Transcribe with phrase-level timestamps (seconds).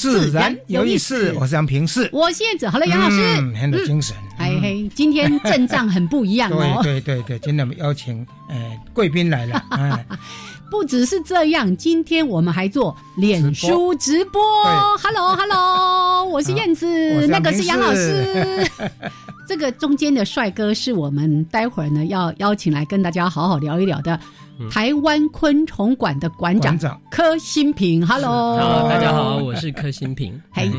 [0.00, 1.30] 自然有意思。
[1.38, 2.66] 我是杨平世，我是燕子。
[2.66, 3.22] 好了，杨老师，
[3.60, 4.16] 很有精神。
[4.38, 6.80] 嘿嘿，今天阵仗很不一样哦。
[6.82, 8.56] 对对对对，今天我们邀请呃
[8.94, 9.62] 贵宾来了。
[10.70, 14.40] 不只是这样，今天我们还做脸书直播。
[15.02, 18.66] Hello Hello， 我是燕子，那个是杨老师。
[19.46, 24.18] 这个中间的帅哥是我们待会儿呢要邀请来跟大家好好聊一聊的。
[24.68, 26.76] 台湾昆虫馆的馆长
[27.10, 28.58] 柯新平，Hello，
[28.88, 30.38] 大家好，我是柯新平。
[30.52, 30.70] 嘿，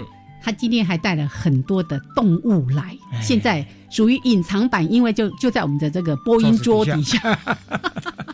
[0.43, 7.39] 他今天还带了很多的动物来，现在属于隐藏版，因为就就在我们的这个播音桌底下，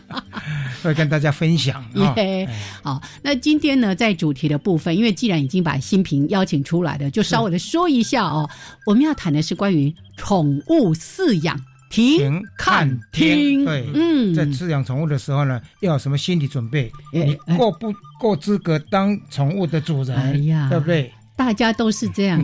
[0.82, 1.82] 会跟大家分享。
[1.94, 2.48] 耶
[2.82, 8.48] 好，那今天呢，在主题的部分，因为既然已经把新平邀请出来了，就稍微的说一下哦，
[8.86, 11.58] 我们要谈的是关于宠物饲养。
[11.90, 16.92] 停看听，对，嗯，在饲养宠物的时候呢，要有什么心理准备？
[17.12, 20.16] 你够不够资格当宠物的主人？
[20.16, 21.12] 哎呀，对不对？
[21.36, 22.38] 大家都是这样，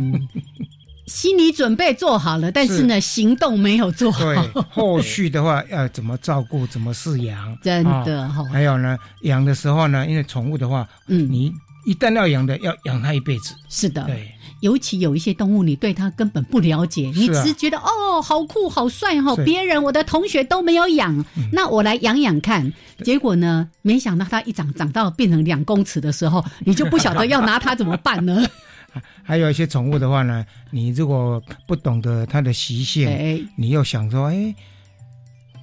[1.06, 4.24] 心理准备做好了，但是呢，行动没有做好。
[4.24, 4.36] 对，
[4.70, 7.58] 后续的话要怎么照顾，怎么饲养？
[7.62, 8.44] 真的哈。
[8.44, 11.52] 还有呢，养的时候呢，因为宠物的话，嗯，你
[11.84, 13.54] 一旦要养的，要养它一辈子。
[13.68, 14.33] 是的，对。
[14.64, 19.36] 尤其有一些动物，你对它根本不了解，你只是觉得哦，好酷、好帅哈！
[19.44, 22.72] 别人我的同学都没有养，那我来养养看。
[23.02, 28.42] 结果呢，没想到它一长长到变成两公尺的时候， 你就不晓得要拿它怎么办呢？
[29.22, 34.54] 还有一些宠物的话呢，你如果不懂得它的习性，你又想说，哎。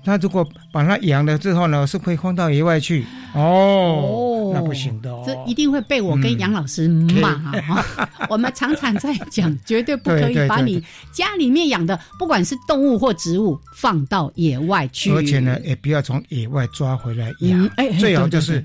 [0.03, 7.39] 那如果把它养了之后呢，是可以放到野外去哦，那不行的，哦这一定会被我跟杨老师骂。
[8.29, 15.11] 我们常常在讲，绝对不可以把你家里面养的，不管是动物或植物，放到野外去。
[15.11, 17.69] 而且呢，也不要从野外抓回来养，
[17.99, 18.63] 最好就是。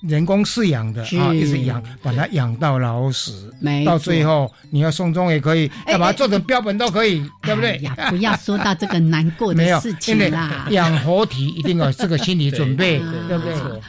[0.00, 3.52] 人工饲养的啊，一直养，把它养到老死，
[3.84, 7.78] 到最后你要送终也可以，要把它做成标本都可以，对不对？
[7.80, 10.66] 呀，不要说到这个难过的事情啦。
[10.72, 13.44] 养活体一定要这个心理准备， 对不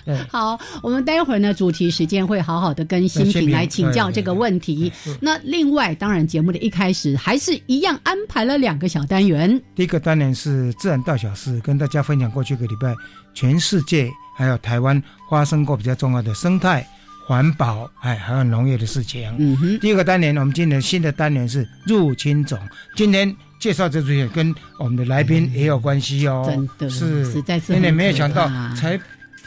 [0.05, 0.17] 对？
[0.29, 4.91] 好，我们待会儿呢，主题时间会好好的跟新品来请教这个问题。
[5.19, 9.61] 那另外，当然节目的一开始还是一样安排了两个小单元。
[9.75, 12.93] 第一个单元是自然大小事，跟大家分享过去一个礼拜
[13.33, 14.11] 全世界。
[14.41, 16.83] 还有台湾发生过比较重要的生态、
[17.27, 19.31] 环保，哎，还有农业的事情。
[19.37, 19.79] 嗯哼。
[19.79, 22.57] 第一个单元，我们今年新的单元是入侵种。
[22.95, 26.43] 今天介绍这主也跟我们的来宾也有关系哦。
[26.49, 28.99] 真的是，实在是，真的没有想到，才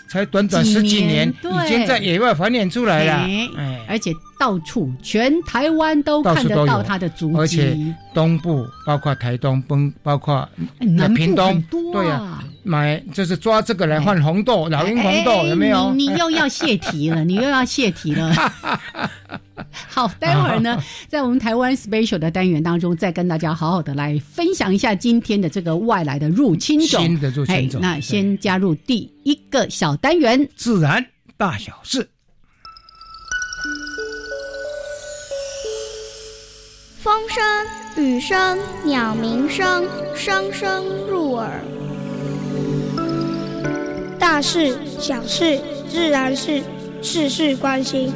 [0.08, 3.12] 才短短十几年，已经在野外繁衍出来了。
[3.56, 10.48] 哎，而且到处全台湾都看得到它的足迹，而且东部包括台东，崩包括
[10.78, 11.62] 南屏东，
[11.92, 12.42] 对呀。
[12.66, 15.92] 买就是抓这个来换红豆，老鹰红豆有没有？
[15.92, 18.34] 你你又要泄题了，你又要泄题了。
[19.88, 27.00] 好，待会儿呢， 在我们台湾 special 的单元当中，再跟大家好好的来分享一下今天的这个外来的入侵种。
[27.02, 27.80] 新的入侵种。
[27.80, 31.04] 那先加入第一个小单元，自然
[31.36, 32.08] 大小事。
[36.98, 41.60] 风声、雨声、鸟鸣声，声声入耳。
[44.18, 46.62] 大事小事自然是
[47.02, 48.10] 事事关心。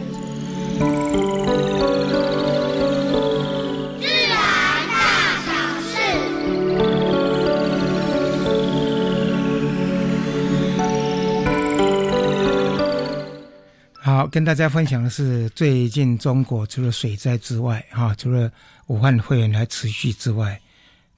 [14.09, 18.51] 好，跟大家分享的是，最近中国除了水灾之外，哈，除了
[18.87, 20.59] 武汉肺炎还持续之外，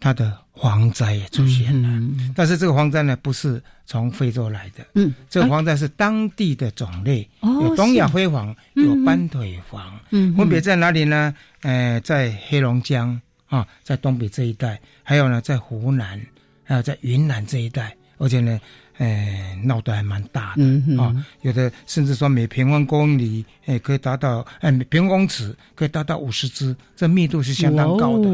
[0.01, 1.89] 它的蝗灾也出现了。
[2.35, 11.33] 但是这个蝗灾呢，不是从非洲来的，嗯，这个蝗灾是当地的种类，有东亚灰蝗，有斑腿蝗，嗯，分别在哪里呢？
[11.63, 16.21] 呃，在黑龙江啊，在东北这一带，还有呢，在湖南，
[16.65, 18.61] 还有在云南这一带，而且呢。
[19.01, 21.25] 哎，闹得还蛮大的啊！
[21.41, 28.29] 有的甚至说每平方公里，哎，可以达到哎，平方公尺可以达到五十只，这密度是相当高的。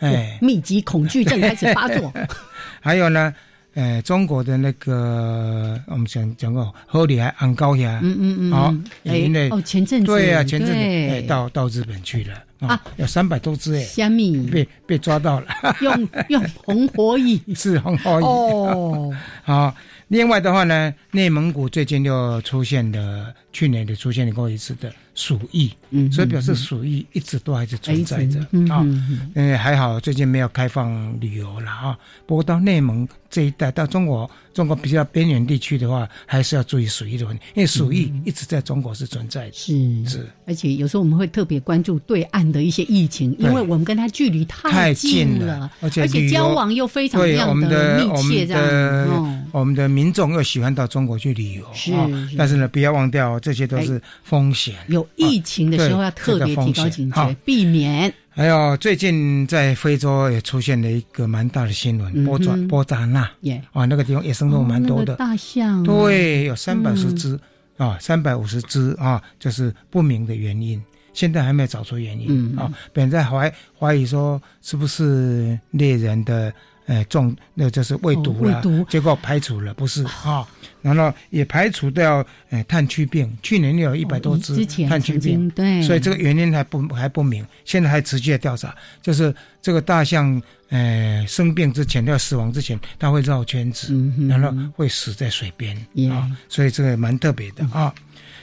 [0.00, 2.12] 哎，密集恐惧症开始发作。
[2.82, 3.34] 还有呢，
[3.74, 8.74] 呃，中国的那个我们讲讲过，河里还安高呀，嗯嗯嗯，好，
[9.04, 10.06] 因为哦，前阵子。
[10.06, 12.34] 对啊，前阵子哎，到到日本去了。
[12.60, 14.46] 啊，有三百多只哎，虾米？
[14.50, 15.46] 被被抓到了，
[15.80, 17.40] 用用红火蚁。
[17.54, 18.24] 是红火蚁。
[18.24, 19.12] 哦，
[19.42, 19.74] 好。
[20.10, 28.40] 另外的话呢，内蒙古最近又出现了，去年就出现过一次的鼠疫，嗯，所以表示鼠疫一直都还是存在着
[28.72, 28.86] 啊。
[29.34, 31.98] 嗯，还好最近没有开放旅游了啊。
[32.26, 34.30] 不过到内蒙这一带，到中国。
[34.52, 39.52] 中国比较边缘地区的话，还是要注意鼠疫的问题，因为鼠疫一直在中国是存在的。
[39.52, 39.72] 是
[40.04, 49.39] 是，而且有时候我们会特别关注对岸的一些疫情，因为我们跟它距离太近了，而且而且交往又非常非常的密切，这样。
[49.52, 51.92] 我们的民众又喜欢到中国去旅游，是。
[52.36, 54.74] 但是呢，不要忘掉，这些都是风险。
[54.88, 58.12] 有疫情的时候要特别提高警觉，避免。
[58.30, 63.28] 还有最近在非洲也出现了一个蛮大的新闻，波转波扎纳，
[63.72, 67.38] 啊，那个地方野生动物蛮多的，大象，对，有三百十只，
[67.76, 70.82] 啊，三百五十只啊，就是不明的原因，
[71.12, 76.52] 现在还没有找出原因啊，本人在怀怀疑说是不是猎人的。
[76.90, 80.44] 哎，中那就是胃毒了，结果排除了，不是啊，
[80.82, 84.56] 然后也排除掉哎炭疽病，去年有一百多只
[84.88, 89.32] 炭疽病，对，所以这个原因还不还不明，现在还持续调查，就是
[89.62, 93.94] 这个大象哎生病之前要死亡之前，它会绕圈子，
[94.28, 95.76] 然后会死在水边
[96.10, 97.94] 啊，所以这个蛮特别的啊，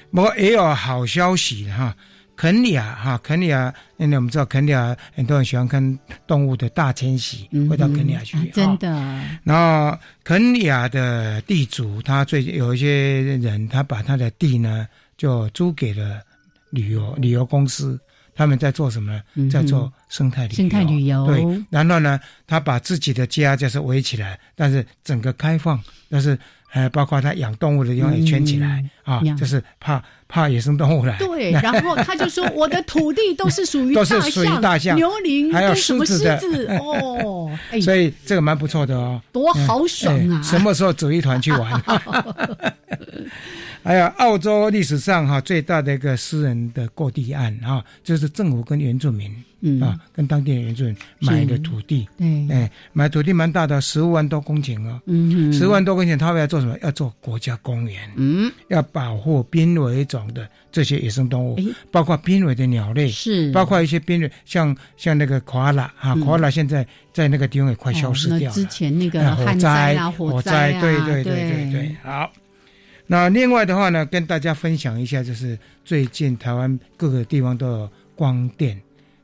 [0.09, 1.93] 不过也有好消息哈。
[2.37, 8.37] 肯尼亚哈，肯尼亚，因为我们知道肯尼亚很多人喜欢看动物的大迁徙，会到肯尼亚去。
[8.51, 8.87] 真的。
[9.43, 14.87] 然后肯尼亚的地主，他最有一些人，他把他的地呢，
[15.17, 16.21] 就租给了
[16.69, 17.99] 旅游旅游公司，
[18.35, 19.19] 他们在做什么？
[19.49, 20.55] 在做生态旅游。
[20.55, 21.25] 生态旅游。
[21.25, 21.65] 对。
[21.71, 26.37] 然后呢，他把自己的家就是围起来，但是整个开放，但是。
[26.73, 31.17] 呃，包括他养动物的地方也圈起来啊，就是怕怕野生动物来。
[31.17, 36.39] 对，然后他就说：“我的土地都是属于 都是属于大象、牛羚，还有狮子的
[36.79, 37.57] 哦。
[37.81, 40.41] ”所以这个蛮不错的哦，多豪爽啊！
[40.41, 41.81] 什么时候组一团去玩？
[43.83, 52.05] 还有澳洲历史上哈最大的一个私人的过地案啊，就是政府跟原住民嗯啊，跟当地的原住民买的土地，
[52.51, 56.75] 哎，买土地蛮大的，十五万多公顷哦，嗯，十万多公顷，他们要做什么？
[56.83, 61.59] 要做国家公园，嗯，要保护濒危种的这些野生动物，
[61.91, 68.55] 包括濒危的鸟类，是，包括一些濒危，像像那个夸拉哈，夸拉现在在那个地方也快消失掉了。
[68.55, 72.31] 之前那个火灾啊，火灾，对对对对对，好。
[73.09, 78.77] 那另外的话呢，跟大家分享一下，就是最近台湾各个地方都有光电，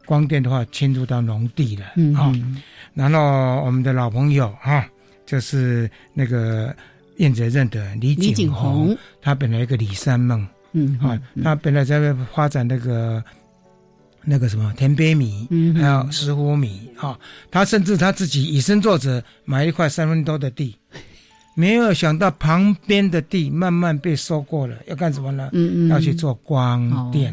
[0.06, 1.86] 光电的话侵入到农地了
[2.18, 2.34] 啊。
[2.94, 4.88] 然后我们的老朋友哈，
[5.26, 6.74] 就是那个
[7.18, 13.24] 燕子认的李景洪，他本来一个李三梦，嗯啊，他本来在发展那个
[14.24, 17.18] 那个什么田杯米，嗯，还有石斛米啊，
[17.50, 20.76] 他甚至他自己以身作则，买一块三分多的地。
[21.56, 25.50] 没有想到旁边的地慢慢被收过了，要干什么呢？
[25.54, 27.32] 嗯嗯，要去做光电，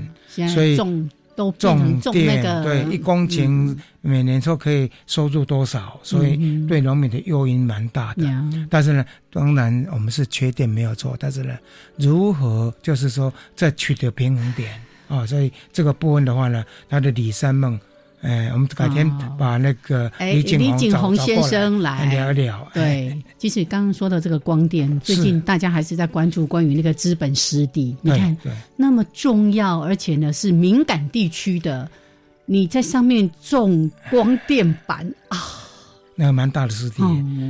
[0.52, 1.09] 所以种
[1.40, 8.25] 都种电，对，一公顷每年说可以收入多少，所以对农民的诱因蛮大的。
[8.68, 11.56] 但是呢，当然我们是缺点没有错，但是呢，
[11.97, 14.78] 如何就是说在取得平衡点
[15.09, 15.25] 啊？
[15.25, 17.80] 所以这个部分的话呢，他的李三梦。
[18.22, 20.42] 哎，我们改天把那个李
[20.76, 22.68] 景洪先生来聊一聊。
[22.74, 27.96] 对，其实刚刚说的这个光电，最近大家还是在关注关于那个资本湿地。
[28.02, 28.36] 你看，
[28.76, 31.90] 那么重要，而且呢是敏感地区的，
[32.44, 35.38] 你在上面种光电板啊。
[36.14, 37.02] 那个蛮大的湿地，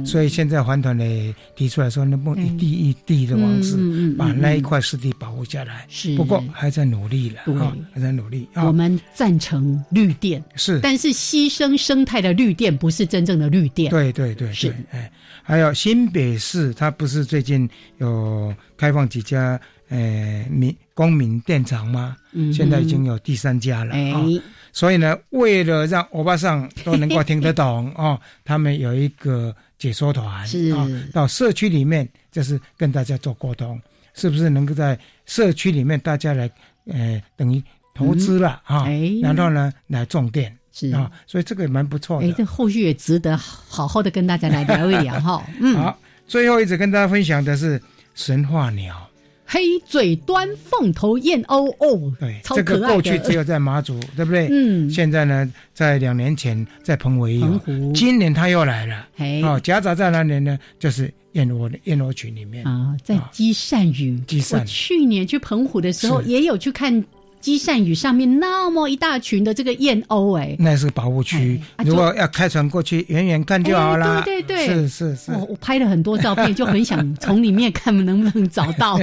[0.04, 5.84] 所以现在环团呢提出来说，能不能一地一地的方式把那一块湿地保护下来？
[5.88, 8.48] 是，不过还在努力了，啊，还在努力。
[8.54, 13.90] 我们赞成绿电，是，但是牺牲生态的绿电不是真正的绿电。
[13.90, 14.72] 对对对，是。
[14.90, 15.10] 哎，
[15.42, 17.68] 还有新北市，它不是最近
[17.98, 22.16] 有开放几家呃民公民电厂吗？
[22.32, 24.24] 嗯，现在已经有第三家了啊。
[24.72, 33.80] 所以呢，为了让欧巴桑都能够听得懂 哦，他们有一个解说团啊，到社区里面，就是跟大家做沟通，
[34.14, 36.48] 是不是能够在社区里面大家来，
[36.86, 37.60] 呃，等于
[37.94, 38.86] 投资了啊，
[39.20, 42.26] 然后呢来种电是啊，所以这个也蛮不错的。
[42.26, 45.44] 哎，这后续也值得好好的跟大家来聊一聊哈。
[45.60, 47.80] 嗯，好，最后一直跟大家分享的是
[48.14, 49.06] 神话鸟。
[49.52, 54.46] 黑嘴端凤头燕鸥哦，对，这个过去只有在马祖， 对不对？
[54.48, 57.60] 嗯，现在呢，在两年前在澎湖有，
[57.92, 59.08] 今年它又来了。
[59.42, 60.56] 哦，夹杂在哪里呢？
[60.78, 64.20] 就是燕窝的燕窝群里面啊，在积善屿。
[64.20, 64.60] 积善。
[64.60, 67.04] 我去年去澎湖的时候也有去看。
[67.40, 71.60] 积善屿上面那么一大群的这个燕鸥，哎，那是保护区。
[71.78, 74.22] 如果要开船过去，远远看就好了。
[74.22, 75.32] 对对对，是是是。
[75.32, 78.98] 我我拍了很多照片，就很想从里面看能不能找到。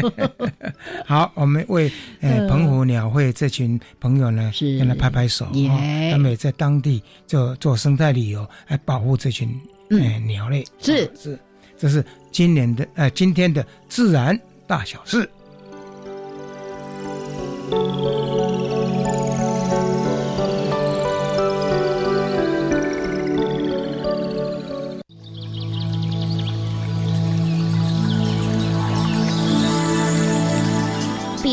[1.05, 1.91] 好，我们为
[2.21, 5.47] 呃澎湖鸟会这群朋友呢，跟他拍拍手。
[6.11, 9.49] 他们也在当地做做生态旅游，来保护这群
[9.89, 10.63] 呃鸟类。
[10.79, 11.39] 是是，
[11.77, 15.27] 这是今年的呃今天的自然大小事。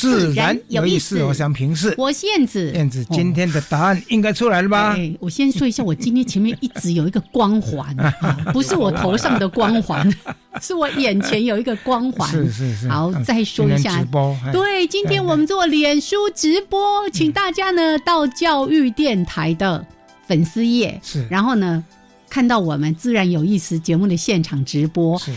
[0.00, 1.94] 自然有意思，我想平视。
[1.98, 4.96] 我是燕子，燕子今天的答案应该出来了吧？
[5.20, 7.94] 我先说一下，我今天前面一直有一个光环，
[8.52, 10.10] 不是我头上的光环，
[10.60, 12.30] 是我眼前有一个光环。
[12.30, 12.88] 是是是。
[12.88, 13.98] 好，再说一下。
[13.98, 14.36] 直播。
[14.52, 19.84] 对，今天我们做脸书直播，请大家呢到教育电台的
[20.26, 21.84] 粉丝页，是，然后呢
[22.28, 25.18] 看到我们自然有意思节目的现场直播。
[25.18, 25.32] 是。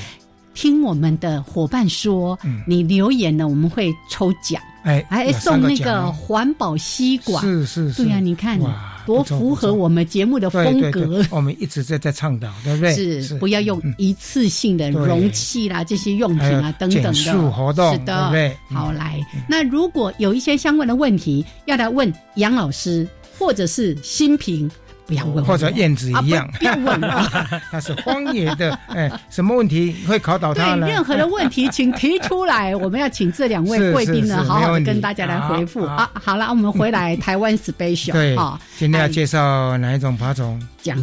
[0.54, 8.60] 听我们的伙伴说，你留言呢，我们会抽奖，哎，还送那个环保吸管，是是是，对呀，你看
[9.06, 11.26] 多符合我们节目的风格。
[11.30, 13.22] 我们一直在在倡导，对不对？
[13.22, 17.52] 是不要用一次性的容器啦，这些用品啊等等的。
[17.52, 18.56] 活动，是的，对。
[18.70, 23.08] 好来，那如果有一些相关的问题要来问杨老师，
[23.38, 24.70] 或者是新平。
[25.06, 27.30] 不要问，或者燕子一样，不要问了。
[27.72, 30.88] 那是荒野的， 哎，什么问题会考倒他呢？
[30.88, 36.10] 任何的问题，请提出来，我们要请这两位 贵宾呢，好好的跟大家来回复啊。
[36.14, 38.38] 好了，我们回来台湾 special 对，
[38.78, 40.62] 今天要介绍哪一种爬虫？
[40.82, 40.98] 讲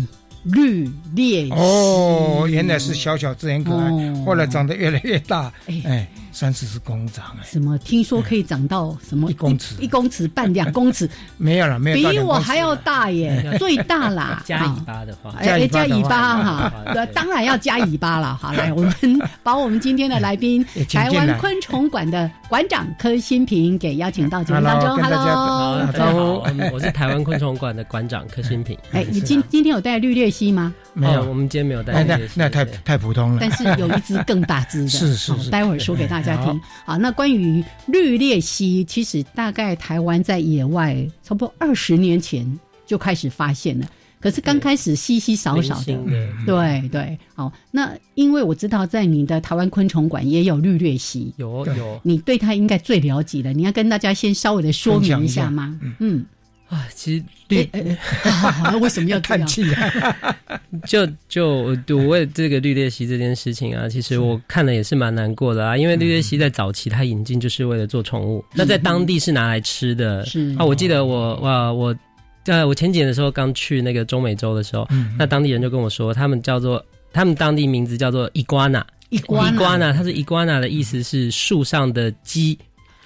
[0.44, 5.52] 绿鬣哦，原来是小小只很可爱，后来长得越来越大，
[5.86, 6.08] 哎。
[6.32, 7.76] 三四十公长哎，什么？
[7.78, 11.08] 听说可以长到什么一公尺、一公尺半、两公尺？
[11.36, 12.10] 没有了，没有。
[12.10, 14.42] 比我还要大耶，最大啦！
[14.46, 16.72] 加尾巴的话，哎，加尾巴哈，
[17.14, 18.36] 当然要加尾巴了。
[18.40, 18.94] 好，来，我们
[19.42, 24.88] 把我们今天的来宾， 台湾昆虫馆的馆长柯新平给邀请到节目当中。
[24.96, 28.76] Hello，大家好，我是台湾昆虫馆的馆长柯新平。
[28.92, 30.72] 哎，你今今天有带绿鬣蜥吗？
[30.92, 32.04] 没有，我们今天没有带。
[32.04, 33.38] 那那太太普通了。
[33.40, 36.60] 但是有一只更大只的，是是是，待会儿说给大家听。
[36.84, 43.86] 好，那关于绿鬣蜥，其实大概台湾在野外差不多二十年前就开始发现了，
[44.20, 45.96] 可是刚开始稀稀少少的。
[46.44, 55.78] 对对，好，那因为我知道在你的台湾昆虫馆也有绿鬣蜥，有有，你对它应该最了解的，你要跟大家先稍微的说明一下吗？
[55.98, 56.24] 嗯。
[56.70, 57.68] 啊，其实绿
[58.80, 60.36] 为什么要叹气 啊？
[60.86, 61.48] 就就
[61.88, 65.76] 我为这个绿鬣蜥这件事情啊，其实我看了也是蛮难过的啊。
[65.76, 70.24] 因为绿鬣蜥在早期它引进就是为了做宠物，那在当地是拿来吃的。
[70.24, 71.92] 是啊，我记得我哇我
[72.44, 74.86] 在我前几年的时候刚去那个中美洲的时候，
[75.18, 82.56] 那当地人就跟我说，他们叫做他们当地名字叫做伊瓜纳，伊瓜纳，它是伊瓜纳的意思是树上的鸡。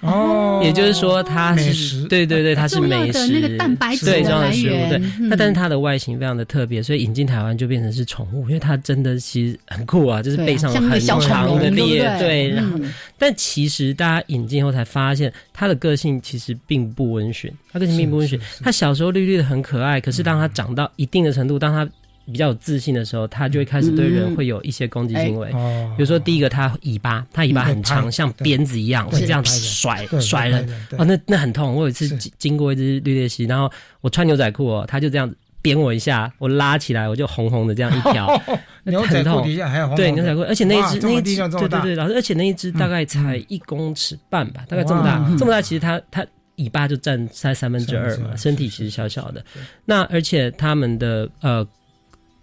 [0.05, 3.27] 哦，也就是说它是对对对，它是美食。
[3.27, 5.01] 那个蛋白质对重要的食物对。
[5.19, 12.49] 那但是它的外形非常的特别，所以引进台湾就变成是宠物，因为它真的其实很酷啊，就是背上很长的裂，对。
[12.49, 12.79] 然后，
[13.17, 18.39] 但其实大家引进后才发现，它的个性其实并不温驯，它个性并不温驯。
[18.61, 21.89] 它小时候绿绿的很可爱，可是当它长到一定的程度，当它
[22.25, 25.49] 比较有自信的时候，他就会开始对人会有一些攻击行为。
[25.51, 30.67] 比如说，第一个，它尾巴，它尾巴很长，像鞭子一样，会这样甩甩人。
[30.97, 31.75] 哦，那那很痛。
[31.75, 38.41] 我有一次经过一只绿鬣蜥，然后我穿牛仔裤哦，它就这样鞭我一下，我拉起来，我就红红的这样一条。
[38.85, 39.95] 牛仔裤底下还有红。
[39.95, 46.25] 对，牛仔裤，而且那一只那一只，对对对，老师，而且那一只大概才一公尺半吧，大概这么大，这么大，其实它它。
[46.57, 49.43] 尾巴就占三三分之二嘛，身体其实小小的。
[49.83, 51.67] 那而且它们的呃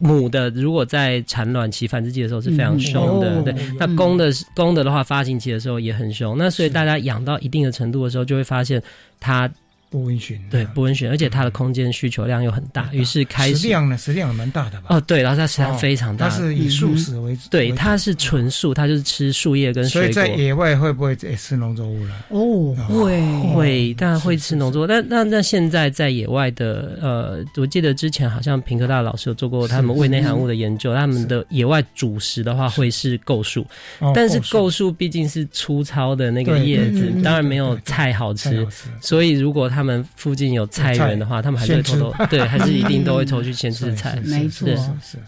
[0.03, 3.55] 母的如果在产卵期繁殖期的时候是非常凶的，对。
[3.79, 6.37] 那公的公的的话发情期的时候也很凶。
[6.37, 8.83] 那所以大家养到一定的程度的时候，就会发现
[9.19, 9.51] 它。
[9.93, 14.87] 不温驯，对不温驯，而且它的空间需求量又很大，于是开始食量呢，食量蛮大的吧？
[14.89, 20.13] 哦，对，然后它食量非常大，它是以素食为主，对，它是纯素，它就是吃树叶跟水果。
[20.15, 22.27] 所以在野外会不会也吃农作物了？
[22.31, 23.21] 哦，会。
[23.55, 24.87] 会，当然会吃农作物。
[24.87, 33.67] 但那那现在在野外的，呃，我记得之前好像平科大老师有做过他们胃内含物的研究，他们的野外主食的话会是构树，
[34.15, 34.91] 但是构树。
[35.03, 38.65] 毕竟是粗糙的那个叶子，当然没有菜好吃，
[39.01, 44.17] 所以如果他们附近有菜园的话，他们还是会偷偷对， 还是一定都会偷去先吃菜。
[44.25, 44.69] 没错，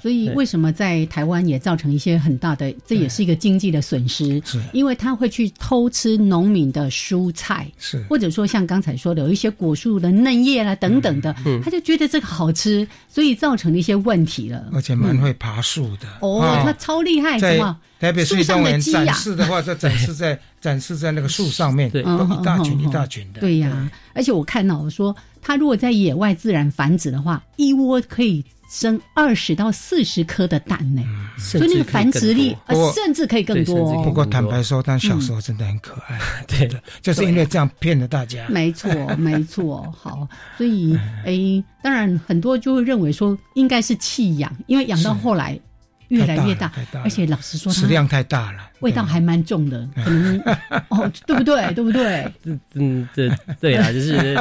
[0.01, 4.41] 所以为什么在台湾也造成一些很大的，这也是一个经济的损失。
[4.45, 11.35] 是，因为他会去偷吃农民的蔬菜，是，或者说像刚才说的，有一些果树的嫩叶啦等等的，
[11.65, 14.69] 他就觉得这个好吃，所以造成了一些问题了。
[14.73, 16.07] 而且蛮会爬树的。
[16.21, 17.81] 哦，他超厉害，是吗？
[18.05, 23.41] 台北市动物园展示的话，在展示在 展示在那个树上面，对，都一大群一大群的。
[23.41, 31.03] 对呀，而且我看到说，它如果在野外自然繁殖的话，一窝可以生二十到四十颗的蛋呢，
[31.39, 32.55] 所以那个繁殖力
[32.95, 34.03] 甚至可以更多。
[34.03, 38.47] 不过坦白说，他小时候真的很可爱，对的，就是因为这样骗了大家。
[38.51, 39.91] 没错，没错。
[39.99, 40.95] 好，所以
[41.25, 45.59] 诶，当然很多就会认为说应该是弃养，因为养到后来。
[46.15, 50.39] 越来越大，而且老实说，食量太大了，味道还蛮重的，可能
[50.89, 51.71] 哦，对不对？
[51.75, 52.33] 对不对？
[52.75, 53.31] 嗯，对
[53.61, 54.35] 对啊，就是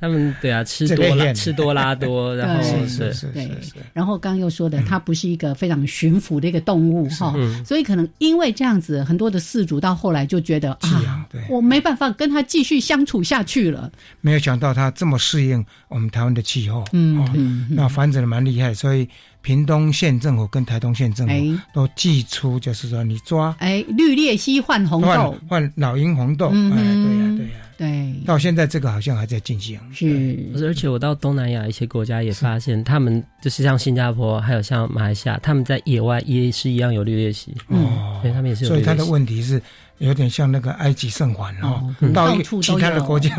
[0.00, 7.34] 他们对啊，吃多拉吃多拉多，然后是是是，然后刚刚又说的，它不是一个非常驯服的一个动物哈，
[7.64, 13.90] 所以可能因为这样子，很多的饲主到后来就觉得啊，我没办法跟它继续相处下去了。
[14.20, 19.08] 没有想到它这么适应我们台湾的气候，嗯，那繁殖的蛮厉害，所以。
[19.42, 21.34] 屏东县政府跟台东县政府
[21.74, 28.24] 都寄出，就是说你抓哎绿鬣蜥换红豆，换老鹰红豆，哎，对呀，对呀，对。
[28.24, 29.78] 到现在这个好像还在进行。
[29.92, 37.52] 是，而且我到东南亚一些国家也发现，他们就是像新加坡，还有像马来西亚，他们在野外也是一样有绿叶蜥。
[37.68, 38.66] 哦，所以他们也是。
[38.66, 39.60] 所以他的问题是。
[39.98, 41.80] 有点像那个埃及圣环哦，
[42.12, 43.36] 到其他的国家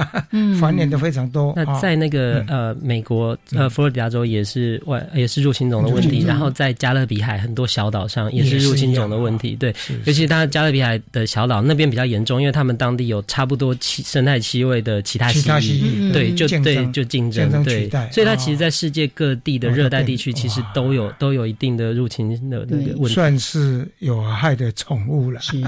[0.62, 1.51] 繁衍的非常多。
[1.58, 9.58] 那在那个呃美国呃佛罗里达州也是外也是入侵种的问题，然后在加勒比海很多小岛上也是入侵种的问题。
[9.58, 9.75] 对，
[10.06, 25.39] 尤其他加勒比海的小岛那边比较严重，因为他们当地有差不多七生态气味的其他蜥蜴，对，就对就竞争对，所以它其实，在世界各地的热带地区，其实都有都有一定的入侵的那个问题，算是有害的宠物了。
[25.39, 25.62] 是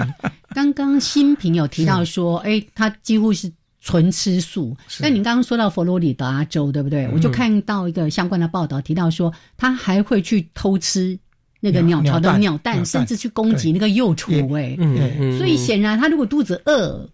[0.50, 0.96] 刚刚。
[1.06, 4.76] 新平有提到说，哎，它几乎是纯吃素。
[5.00, 7.08] 那你刚刚说到佛罗里达州，对不对？
[7.14, 11.18] 我就看到一个相关的报道，提到说他还会去偷吃
[11.60, 14.32] 那个鸟巢的鸟蛋，甚至去攻击那个幼雏。
[14.56, 17.08] 哎，嗯所以显然他如果肚子饿，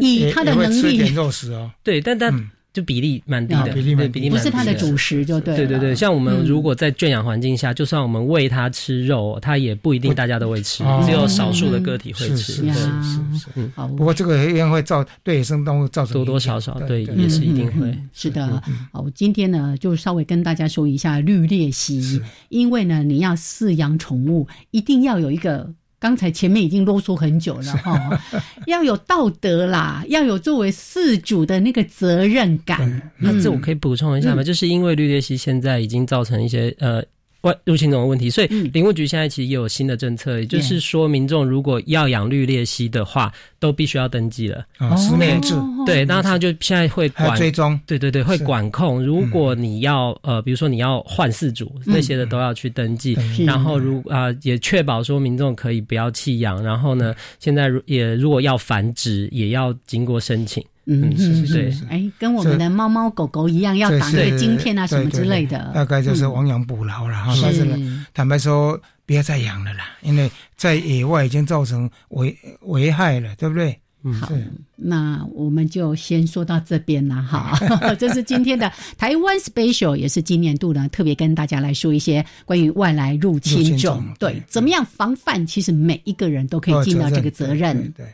[0.00, 2.50] 以它的能力，肉食哦，对，但但。
[2.72, 5.54] 就比例蛮低的，比例蛮低，不是它的主食就对。
[5.54, 12.36] 对对对，像我们如果在圈养环境下，就算我们喂它吃肉，它也不一定大家都会吃，只有少数的个体会吃。
[12.36, 13.48] 是是是。
[13.56, 13.86] 嗯，好。
[13.88, 17.94] 不过这个一样会造对野生动物造成多多少少，对，也是一定会。
[18.14, 18.62] 是的。
[18.90, 25.70] 好，今天呢就稍微跟大家说一下绿鬣蜥，因为呢你要饲养宠物，一定要有一个。
[26.02, 28.20] 刚才前面已经啰嗦很久了哈，
[28.66, 33.12] 要有道德啦，要有作为事主的那个责任感。
[33.18, 34.42] 那这我可以补充一下吗？
[34.42, 37.00] 就是因为绿鬣蜥现在已经造成一些呃。
[37.42, 44.64] 外入侵种的问题，所以林务局现在其实也有新的政策，也就是说，民众如果要养绿鬣蜥的话，都必须要登记了。
[44.78, 45.54] 哦，十年制。
[45.84, 49.04] 对，那他就现在会管追踪，对对对，会管控。
[49.04, 53.16] 如果你要呃，比如说你要换饲主那些的，都要去登记。
[53.44, 56.62] 然后如啊，也确保说民众可以不要弃养。
[56.62, 60.64] 然后呢，现在也如果要繁殖，也要经过申请。
[60.86, 65.70] 嗯，是是是，哎，跟我们的猫猫狗狗一样，要打那个晶片啊什么之类的。
[65.72, 67.32] 大概就是亡羊补牢了哈。
[67.40, 73.78] 但是呢，坦白说，不要再养了啦，因为在野外已经造成危危害了，对不对？
[74.20, 74.32] 好，
[74.74, 77.56] 那我们就先说到这边了哈。
[78.00, 78.68] 这是今天的
[78.98, 85.46] 台湾 special，也是今年度呢特别跟大家来说一些关于外来入侵种，对，怎么样防范？
[85.46, 87.92] 其实每一个人都可以尽到这个责任。
[87.96, 88.04] 对。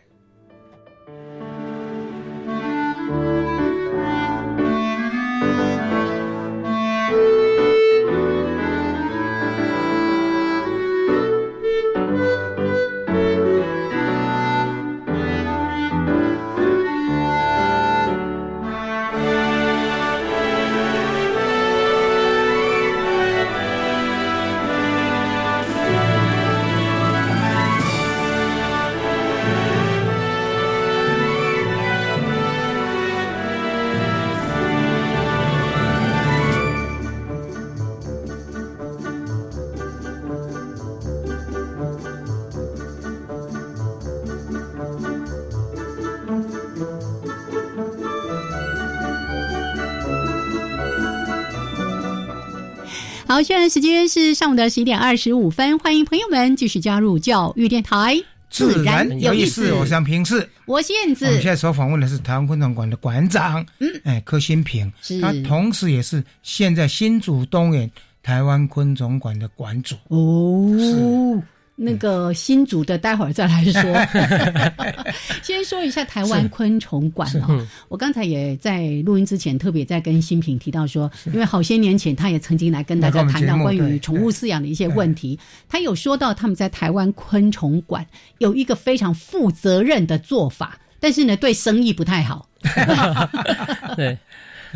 [53.38, 58.20] 好，现在时间是上午的十一点二十五分，欢迎朋友们继续加入教育电台，
[58.50, 59.72] 自然有意思。
[59.74, 61.24] 我想平视，我是燕子。
[61.24, 67.88] 我们现在所访问的是台湾昆虫馆的馆长，嗯，哎，柯新平，他同时也是现在新竹东园
[68.24, 69.94] 台湾昆虫馆的馆主。
[70.08, 71.40] 哦。
[71.80, 73.82] 那个新竹的，待会儿再来说。
[75.44, 77.64] 先说一下台湾昆虫馆哦。
[77.88, 85.38] 我刚才也在录音之前特别在跟新平提到说，因为好些年前他也曾经来跟大家谈到关于宠物饲养的一些问题。
[85.68, 88.04] 他有说到他们在台湾昆虫馆
[88.38, 92.48] 有一个非常负责任的做法，但是呢，对生意不太好。
[93.94, 94.18] 对，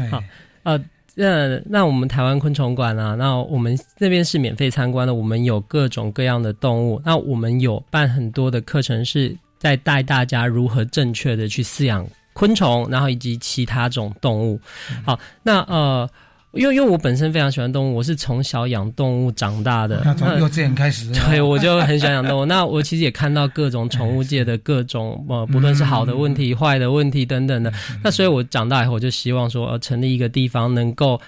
[0.09, 0.23] 好，
[0.63, 0.81] 呃。
[1.15, 5.15] 那那我们台湾昆虫馆啊，那我们那边是免费参观的。
[5.15, 14.61] 我们有各种各样的动物，那我们有办很多的课程，是在带大家如何正确的去饲养昆虫，然后以及其他种动物。
[15.05, 16.09] 好，那呃。
[16.53, 22.45] 因为因为我本身非常喜欢动物，我是从小养动物长大的，那从幼稚园开始，对，我就很喜欢养动物。
[22.45, 27.73] 那我其实也看到各种宠物界的各种呃，不论是好的问题、坏的问题等等的。
[28.03, 31.21] 那所以我长大以后，我就希望说，呃，成立一个地方能够。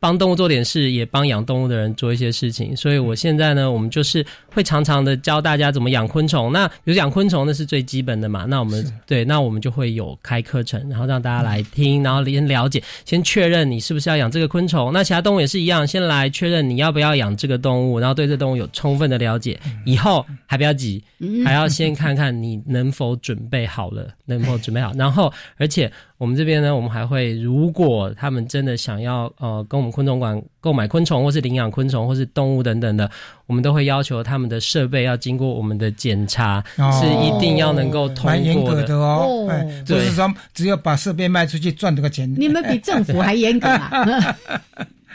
[0.00, 2.76] 帮动物做点事，也帮养动物的人做一些事情。
[2.76, 4.22] 所以我现在呢，我们就是
[4.54, 6.52] 会常常的教大家怎么养昆虫。
[6.52, 8.44] 那比如养昆虫，那是最基本的嘛。
[8.48, 14.92] 那我们对，那我们就会有开课程，然后让大家来听，然后先了解，先确认你是不是要养这个昆虫。
[14.92, 19.58] 那其他动物也是一样，先来确认你要不要养这个动物，然后对这动物有充分的了解。
[19.84, 21.02] 以后还不要急，
[21.44, 24.92] 还要先看看你能否准备好了，能否准备好。
[24.94, 25.90] 然后，而且。
[26.16, 33.10] 我们这边呢，我们还会，如果他们真的想要呃跟我们昆虫馆购买昆虫，或是领养昆虫，或是动物等等的，
[33.46, 38.24] 我们都会要求他们的设备要经过我们的检查，是一定要能够通
[38.62, 39.46] 过的哦。
[39.86, 44.34] 不是说只有把设备卖出去赚这个钱，你们比政府还严格啊！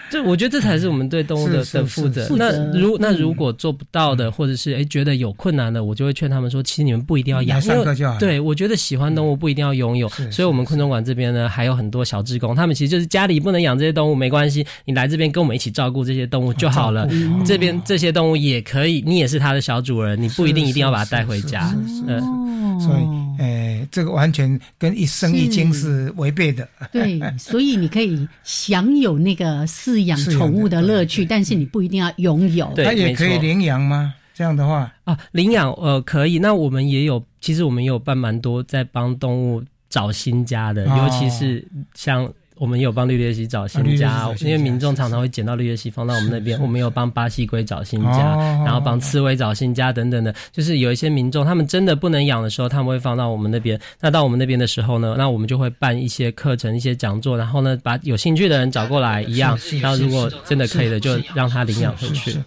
[0.09, 2.27] 这我觉得这才是我们对动物的的负责。
[2.37, 7.85] 那如那如果做不到的，或者是哎觉得有困难的，我就会劝他们说，其实你们不一定要养，因为
[8.19, 10.09] 对我觉得喜欢动物不一定要拥有。
[10.31, 17.07] 所以，我们昆虫馆这边呢，还有很多小职工，他们其实就是家里不能养这些动物没关系，你来这边跟我们一起照顾这些动物就好了。
[17.45, 21.73] 这边这些动物也可以，你也是它的小主人，你不一定一定要把它带回家。
[22.07, 23.19] 嗯，所以。
[23.41, 26.67] 哎，这个完全跟一生一经是违背的。
[26.91, 32.71] 对，所以你可以享有那个饲养宠物的乐趣，但是你不一定要拥有。
[32.75, 34.13] 它也可以领养吗？
[34.33, 36.39] 这样的话啊，领养呃可以。
[36.39, 42.31] 那我们也有，其实我们也有办蛮多在帮动物找新家的，尤其是像。
[42.59, 46.61] 我们有帮绿鬣蜥找新家，因为民众常常会捡到绿鬣蜥放到我们那边。
[46.61, 50.35] 我们有帮巴西龟找新家，然后帮刺猬找新家等等的。
[50.51, 53.79] 就是有一些民众，他们真的不能养的时候，他们会放到我们那边。
[54.01, 59.57] 那到我们那边的时候呢，那我们就会办一些课程、一些讲座，然后呢，把有兴趣的人找过来一样。
[59.81, 62.37] 然后如果真的可以的，就让他领养回去。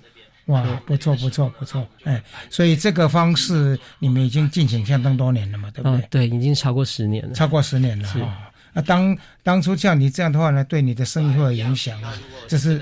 [0.47, 6.07] 哇，不错不错不错，哎，所以这个方式你们已经进行相当多年了嘛，对不对？
[6.11, 7.33] 对，已经超过十年了。
[7.33, 8.52] 超过十年了哈。
[8.73, 12.15] 那当当初像你这样的话呢，对你的生意会有影响啊？
[12.49, 12.81] 就是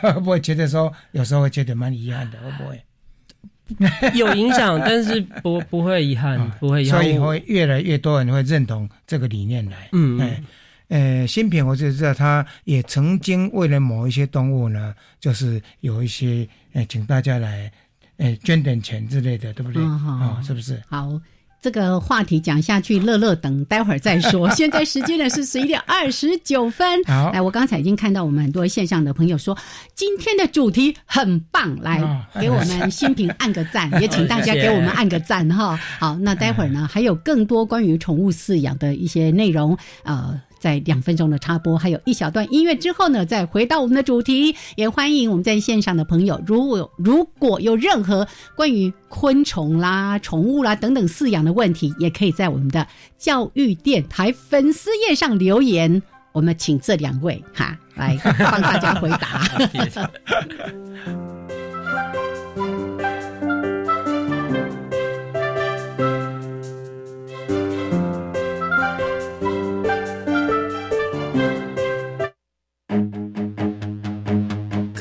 [0.00, 2.84] 会不会觉得说，有时候会觉得蛮遗憾的，会不会？
[4.14, 7.00] 有影响，但是不不会遗憾， 不会遗憾。
[7.02, 9.88] 所以会越来越多人会认同这个理念来。
[9.92, 10.42] 嗯，哎，
[10.88, 17.72] 呃，新品我就知道，他也曾经为了某一些动物呢，就是有一些，哎，请大家来，
[18.18, 19.82] 哎，捐点钱之类的，对不对？
[19.82, 20.82] 啊，是不是？
[20.88, 21.18] 好。
[21.62, 24.50] 这个话题讲下去，乐乐等待会儿再说。
[24.52, 27.04] 现在时间呢是十一点二十九分。
[27.04, 29.56] 好，来，我刚才已经看到我们很多线上的朋友说
[29.94, 32.02] 今天的主题很棒，来
[32.40, 35.76] 给我们新平按个赞， 也请大家给我们按个赞哈。
[36.00, 40.40] 好，那待会儿呢还有更多关于宠物饲养的一些内容，呃。
[40.62, 44.54] 在两分钟的插播，还有一小段音乐之后呢，再回到我们的主题。
[44.76, 52.86] 也欢迎我们在线上的朋友，如果如果有任何关于昆虫啦、宠物啦等等饲养的问题，也可以在我们的
[53.18, 56.00] 教育电台粉丝页上留言。
[56.30, 59.42] 我们请这两位哈来帮大家回答。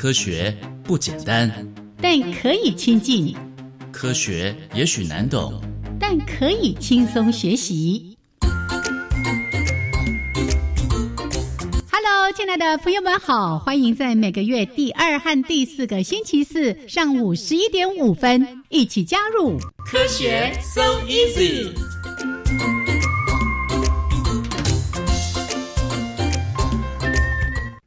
[0.02, 0.52] 科学
[0.84, 1.48] 不简单，
[2.02, 3.36] 但可以亲近；
[3.92, 5.62] 科学也许难懂，
[6.00, 8.18] 但可以轻松学习。
[11.92, 21.70] Hello，亲爱的朋友们好，欢迎在每个月第二和第四个星期四上午十一点五分一起加入科学 So Easy。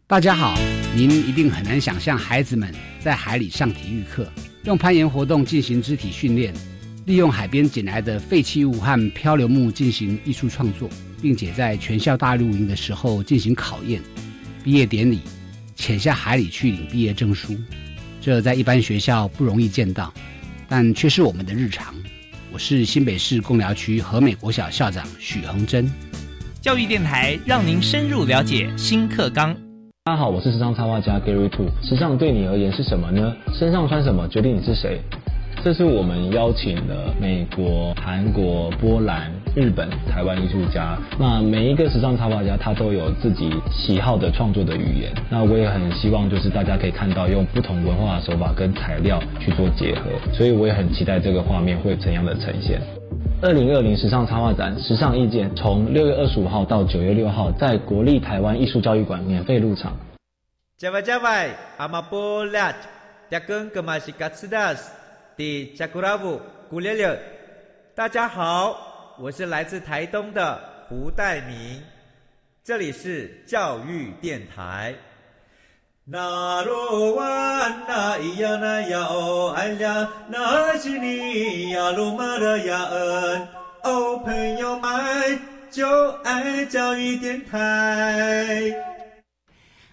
[0.06, 0.54] 大家好。
[0.96, 6.54] 您一定很难想象，孩子们在海里上体育课，用攀岩活动进行肢体训练，
[7.06, 10.88] 利用海边捡来的废弃物和漂流木进行艺术创作，
[11.20, 14.00] 并且在全校大露营的时候进行考验、
[14.62, 15.18] 毕业典礼，
[15.74, 17.56] 潜下海里去领毕业证书。
[18.20, 20.14] 这在一般学校不容易见到，
[20.68, 21.92] 但却是我们的日常。
[22.52, 25.90] 我是新北市贡寮区和美国小校长许恒珍。
[26.60, 29.63] 教育电台让您深入了解新课纲。
[30.06, 31.64] 大家好，我是时尚插画家 Gary Two。
[31.82, 33.34] 时尚对你而言是什么呢？
[33.54, 35.00] 身上穿什么决定你是谁。
[35.64, 40.98] 这是我们邀请了美国、韩国、波兰、日本、台湾艺术家。
[41.18, 45.10] 那每一个时尚插画家，他都有自己喜好的创作的语言。
[45.30, 50.02] 那我也很希望，就是大家可以看到用不同文化的手法跟材料去做结合。
[50.34, 52.78] 所以我也很期待这个画面会怎样的呈现。
[53.44, 59.94] 二零二零时尚插画展《时尚意见》从六月二十五号到九月六号，在国立台湾艺术教育馆免费入场。
[60.78, 62.74] 加外加外，阿玛波拉，
[63.28, 64.94] 扎根格玛西卡斯达斯，
[65.36, 67.20] 迪加古拉布古列列。
[67.94, 71.82] 大家好，我是来自台东的胡代明，
[72.64, 74.94] 这里是教育电台。
[76.06, 83.48] 那罗哇那咿呀那呀哦哎呀，那是你呀鲁玛的呀恩
[83.84, 85.40] 哦，朋友们
[85.70, 85.88] 就
[86.22, 88.70] 爱教育电台。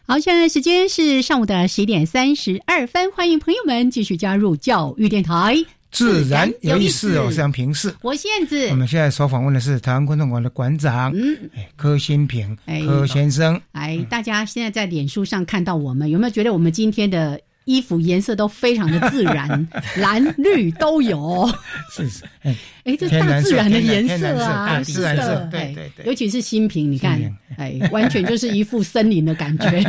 [0.06, 5.63] 好，现在时间是上午的十一点三十二分，欢迎朋友们继续加入教育电台。
[5.91, 7.93] 自然有意思哦，这样平视。
[8.01, 8.67] 我燕子。
[8.69, 13.62] 我们现在所访问的是台湾昆虫馆的馆长，嗯，柯新平，柯先生。
[13.73, 17.39] 哎，大家现在在脸书上看到我们，有没有觉得我们今天的？
[17.65, 21.50] 衣服颜色都非常的自然， 蓝绿都有。
[21.91, 26.06] 是是，哎哎，这大自然的颜色啊，大自然色，对对对。
[26.06, 27.21] 尤其是新品，你看，
[27.58, 29.84] 哎，完全就是一副森林的感觉。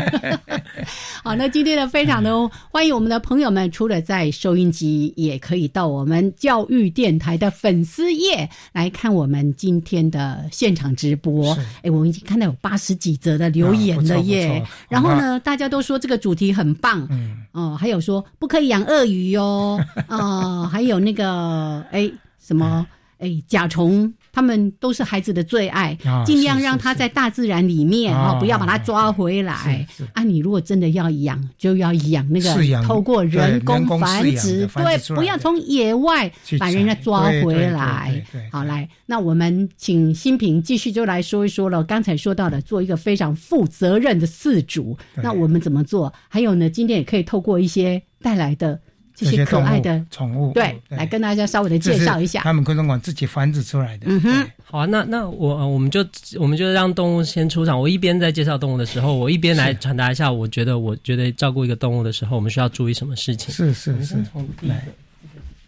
[1.24, 2.30] 好，那今天呢，非常的
[2.70, 11.56] 欢迎我们的朋友们，除了在收音机，也可以到我们教育电台的粉丝页来看我们今天的现场直播。
[11.82, 14.62] 哎，我们已经看到有八十几则的留言了耶。
[14.90, 17.06] 然后呢，大家都说这个主题很棒。
[17.10, 17.38] 嗯。
[17.52, 22.86] 哦，哦还有说不可以养鳄鱼哟，啊，还有那个哎什么
[23.18, 24.12] 哎甲虫。
[24.32, 29.86] 他们都是孩子的最爱，尽量让他在大自然里面啊，不要把他抓回来。
[30.14, 38.24] 啊，你如果真的要养，就要养那个透过人工繁殖，对，不要从野外把人家抓回来。
[38.50, 41.84] 好，来，那我们请新平继续就来说一说了。
[41.84, 46.10] 刚才说到的，做一个非常负责任的饲主，那我们怎么做？
[46.28, 48.80] 还有呢，今天也可以透过一些带来的。
[49.14, 52.40] 这些可爱的宠物，对，来跟大家稍微的介绍一下。
[52.40, 54.06] 他们昆虫馆自己繁殖出来的。
[54.08, 56.04] 嗯哼，好啊，那那我我们就
[56.40, 57.78] 我们就让动物先出场。
[57.78, 63.54] 我一边在介绍动物的时候，我一边来传达一下，我觉得我觉得照顾一个动物的时候，我们需要注意什么事情？
[63.54, 64.16] 是是是。
[64.62, 64.84] 来，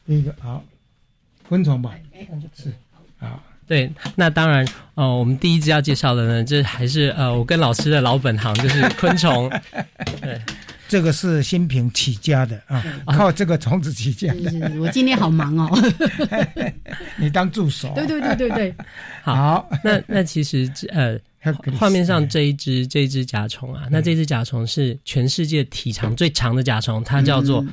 [0.07, 0.65] 第一个好，
[1.49, 1.95] 昆虫吧。
[2.57, 2.73] 是
[3.19, 9.51] 啊，对，那当然，呃，我们第一只要介绍的呢，这还是呃，我跟老师的老本行，就是昆虫。
[10.23, 10.41] 对。
[10.89, 14.81] 这个是新品起家的啊，靠这个虫子起家的。
[14.81, 15.93] 我今天好忙哦，
[17.17, 17.93] 你当助手。
[17.95, 18.75] 对对对对对，
[19.23, 19.69] 好。
[19.83, 21.19] 那那其实呃，
[21.79, 27.65] 画面上这一只这一只甲虫啊，那这只甲虫是全世界体长最长的甲虫，它叫做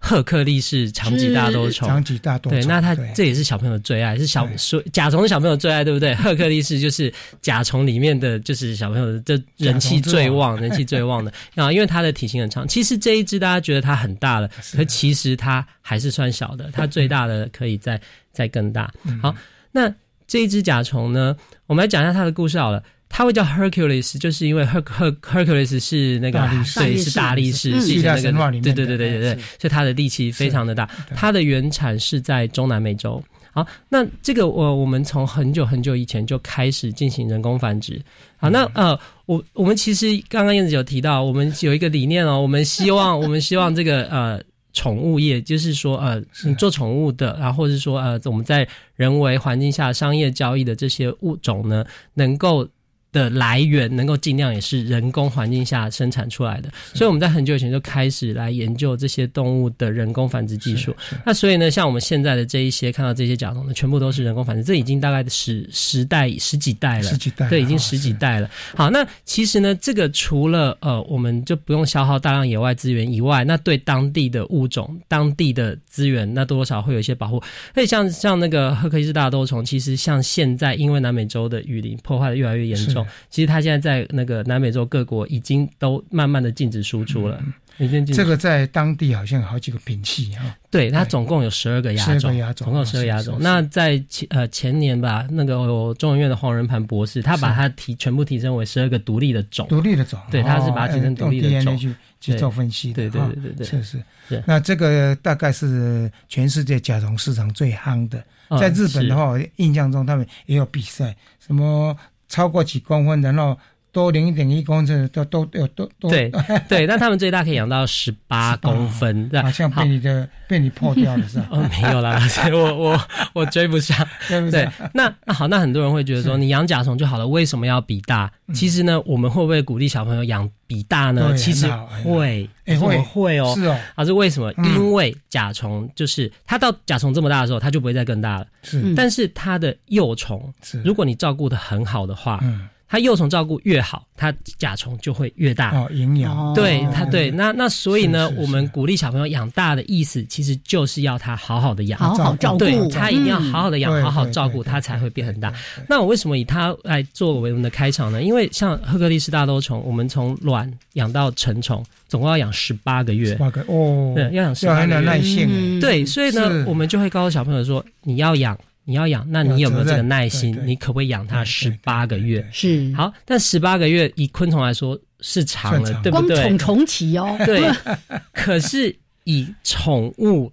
[0.00, 6.14] 赫克利是长棘大兜虫，长棘大兜对，那它这也是小朋友最爱，是小说甲虫是小朋友最爱，对不对？
[6.22, 12.66] 赫克利是就是甲虫里面的就是小朋友的人气最旺，人气最旺的 啊，因为它的体型很长。
[12.66, 18.00] 其实这一只大家觉得它很大了，可其实它还是算小的， 它最大的可以再
[18.32, 18.90] 再更大。
[19.20, 19.34] 好，
[19.72, 19.92] 那
[20.26, 22.82] 这一只甲虫呢，我们来讲一下它的故事好了。
[23.08, 26.38] 它会叫 Hercules，就是因为 Her Her Hercules 是那个
[26.76, 30.88] 对是大力士，是那个对对对对对对，所以它的力气非常的大。
[31.16, 33.22] 它的原产是在中南美洲。
[33.50, 38.00] 好，那这个我我们从很久很久以前就开始进行人工繁殖。
[38.36, 44.40] 好，那呃，我我们其实刚刚燕子有提到，我们有一个理念哦，我们希望 我们希望这个呃
[44.74, 52.68] 宠物业，就是说呃你做宠物的，然后或者说呃我们在人为环境下商业交易的这些物种呢，能够。
[53.12, 60.94] 的来源能够尽量也是人工环境下生产出来的，所以我们在很久以前就开始来研究这些动物的人工繁殖技术。
[61.24, 68.50] 那所以呢，像我们现在的这一些看到这些甲虫呢，全部都是人工繁殖，这已经大概十十代十几代了，十几代，对，已经十几代了。
[68.76, 77.42] 好，那其实呢，这个除了呃，我们就不用消耗大量野外资源以外，那对当地的物种、当地的资源，那多少会有一些保护。
[77.72, 82.97] 所以像像那个赫克利斯大兜虫，其实像现在因为南美洲的雨林破坏的越来越严重。
[83.30, 87.42] 其实它现在在那个南美洲各国已经都慢慢的禁止输出了。
[87.80, 90.52] 已经这个在当地好像有好几个品系哈。
[90.68, 93.38] 对，它总共有十二个亚种，总共十二个亚种。
[93.40, 99.64] 那在前呃前年吧，那个中文院的黄仁盘博士，他把它提全部提升为十二个独立的种。
[99.68, 100.18] 独立的种。
[100.28, 103.08] 对，他是把它提升独立的种去去做分析的。
[103.08, 103.82] 对对对对对，是
[104.28, 104.42] 是。
[104.44, 108.20] 那这个大概是全世界甲虫市场最夯的。
[108.58, 111.96] 在日本的话，我印象中他们也有比赛，什么。
[112.28, 113.58] 超过几公分，然后
[113.98, 116.30] 多零点一公分，都都有都都对
[116.68, 121.48] 对，但他们最大可以养到十八公分，好像被你的被你破掉了是吧？
[121.50, 122.16] 哦，没有啦，
[122.54, 123.00] 我我
[123.32, 124.06] 我追不上。
[124.28, 128.30] 对，那那好，那很多人会觉得说，你养甲虫就好了，为什么要比大？
[128.54, 131.34] 其实呢，我们会不会鼓励小朋友养比大呢？
[131.34, 131.66] 其实
[132.04, 133.76] 会，会会哦，是哦。
[133.96, 134.52] 啊，是为什么？
[134.64, 138.46] 因为甲虫就是它到甲虫这么大的时候，它就不会再更大了。
[138.62, 142.68] 是，但是它的幼虫，如果你照顾的很好的话，嗯。
[142.88, 145.76] 它幼虫照顾越好，它甲虫就会越大。
[145.76, 146.54] 哦，营养。
[146.54, 152.58] 对它对，那那所以呢，我们鼓励小朋友养大的意思，其实就是要他好好的养，好好照顾。
[152.58, 155.52] 对，他一定要好好的养，好好照顾，它才会变很大。
[155.86, 158.22] 那我为什么以它来作为我们的开场呢？
[158.22, 163.26] 因为像赫克利斯大兜虫，我们从卵养到成虫，总共要养十八个月。
[163.26, 165.78] 十八个哦，对，要养十八个月，耐性。
[165.78, 168.58] 对，所以呢，我们就会告诉小朋友说，你要养。
[168.88, 170.58] 你要养，那你有没有这个耐心？
[170.64, 172.48] 你可不可以养它十八个月？
[172.50, 176.36] 是好，但十八个月以昆虫来说是长了，对不对？
[176.36, 177.70] 光虫虫期哦，对。
[178.32, 180.50] 可是以宠物。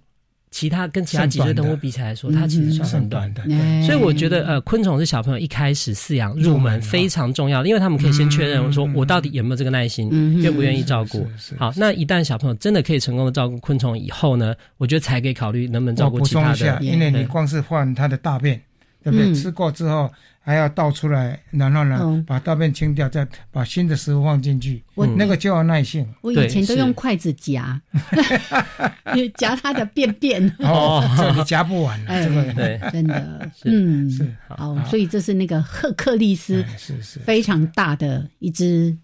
[0.56, 3.42] 其他跟其他脊椎动物比起来说，它其实算很短的，
[3.84, 10.08] 所以我觉得呃，昆虫是小朋友一开始饲养入门非常重要的，因为他们可以先确认说，我到底有没有这个耐心，
[10.40, 11.28] 愿不愿意照顾。
[11.58, 16.78] 好，那一旦小朋友真的可以成功的照顾昆虫以后呢，我觉得才可以考虑能不能照顾其他的。
[16.80, 18.58] 因为你光是换它的大便，
[19.04, 19.34] 对不对？
[19.34, 20.10] 吃过之后。
[20.46, 24.80] 还要倒出来，然后呢，把大便清掉，再把新的食物放进去。
[24.94, 26.06] 我那个就要耐性。
[26.20, 27.82] 我以前都用筷子夹，
[29.36, 30.48] 夹它的便便。
[30.60, 32.52] 哦，这个夹不完了，这个。
[32.54, 37.18] 对，真的，嗯，是好，所以这是那个赫克利斯，是是。
[37.18, 38.96] 非常大的一只。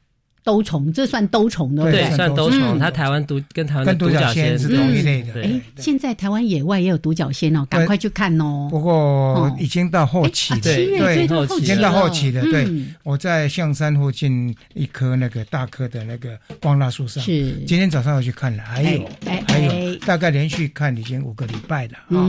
[0.45, 2.79] 兜虫，这算兜虫的对，算兜虫。
[2.79, 5.41] 它台湾独跟台湾的独角仙是同一类的。
[5.41, 8.67] 哎，现在台湾野外也有独角仙哦，赶快去看哦。
[8.71, 11.25] 不过已经到后期的，对，
[11.61, 12.43] 已经到后期了。
[12.43, 12.69] 对，
[13.05, 19.09] 我在象山附近一棵那个大棵的那个光蜡树上，是今天早上我去看了，还有
[19.47, 22.27] 还有大概连续看已经五个礼拜了啊，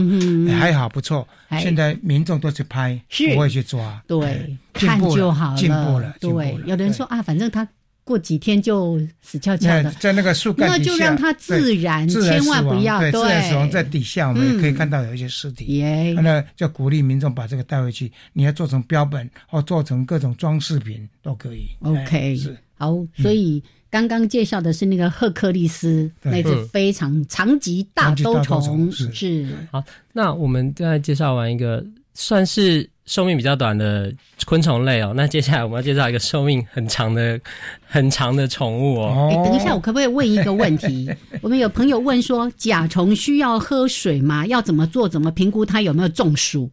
[0.58, 1.26] 还好不错。
[1.58, 3.00] 现在民众都去拍，
[3.34, 6.14] 不会去抓，对，看就好了，进步了。
[6.20, 7.66] 对，有的人说啊，反正他。
[8.04, 15.82] 过几天就死翘翘的，在那个树干底下，那就让它自然，千万不要对自然死亡在底下，我们也可以看到有一些尸体。
[16.22, 21.66] 那就鼓励民众把这个带回去，你要做成标本或做成各种装饰品都可以。
[21.80, 22.38] OK，
[22.76, 29.48] 好，所以刚刚介绍的是那个赫克利斯，那只非常长棘大兜虫，是是。
[29.72, 32.88] 好，那我们刚才介绍完一个，算是。
[33.06, 34.12] 寿命比较短的
[34.46, 37.38] 昆虫类哦， 那接下来我们要介绍一个寿命很长的、
[37.86, 39.28] 很长的宠物哦。
[39.30, 41.10] 哎，等一下，我可不可以问一个问题？
[41.42, 44.46] 我们有朋友问说，甲虫需要喝水吗？
[44.46, 45.08] 要怎么做？
[45.08, 46.70] 怎么评估它有没有中暑？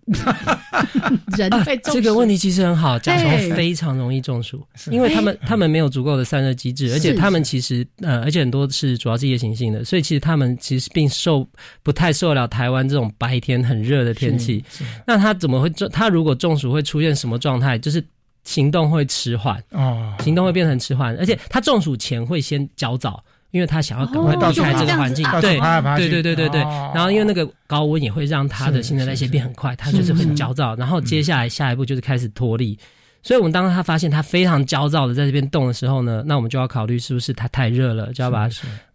[1.38, 2.00] 人被中暑？
[2.00, 11.46] 这个问题其实很好，甲虫非常容易中暑，因为他们他们没有足够的散热机制，而且他们其实呃，而且很多是主要是夜行性的，所以其实他们其实并受
[11.84, 14.63] 不太受得了台湾这种白天很热的天气。
[15.06, 15.88] 那他怎么会中？
[15.89, 17.79] 他如如果中暑会出现什么状态？
[17.79, 18.04] 就是
[18.43, 23.19] 行动会迟缓哦，行动会变成迟缓，而且他中暑前会先焦躁，
[23.50, 25.27] 因为他想要赶快离开这个环境。
[25.41, 25.58] 对
[25.98, 26.62] 对对对对对。
[26.93, 30.75] 然后因为那个高温也会让他的新陈代谢变很快，他就是很焦躁。
[30.75, 32.77] 然后接下来下一步就是开始脱力。
[33.23, 38.48] 所以，我们当他发现他非常焦躁的在这边动的时候呢，那我们就要考虑是不是他太热了，就要把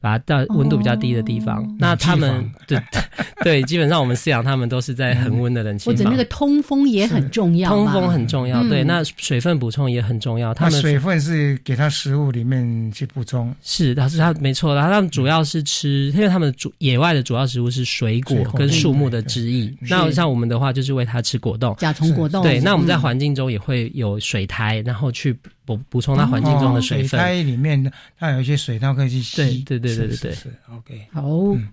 [0.06, 1.66] 把它到温度比较低的地方。
[1.80, 2.80] 那他们对
[3.42, 5.96] 对，基本上我们饲养他们都是在恒温的冷气房。
[5.96, 8.62] 或者那个通风也很重要，通风很重要。
[8.68, 10.54] 对，那水分补充也很重要。
[10.54, 13.52] 他们水分是给它食物里面去补充。
[13.62, 14.74] 是，它是它没错。
[14.74, 19.72] 然后他们主要是吃，因为它们主野外的主要食物是水果跟树木的汁液。
[19.80, 22.42] 那像我们的话，就是喂它吃果冻，甲虫果冻。
[22.42, 24.18] 对，那我们在环境中也会有。
[24.20, 27.08] 水苔，然后去补补充它环境中的水分。
[27.08, 29.58] 水苔里面它有一些水，它可以去吸。
[29.64, 30.52] 对对对对对对。
[30.74, 31.06] OK。
[31.12, 31.22] 好，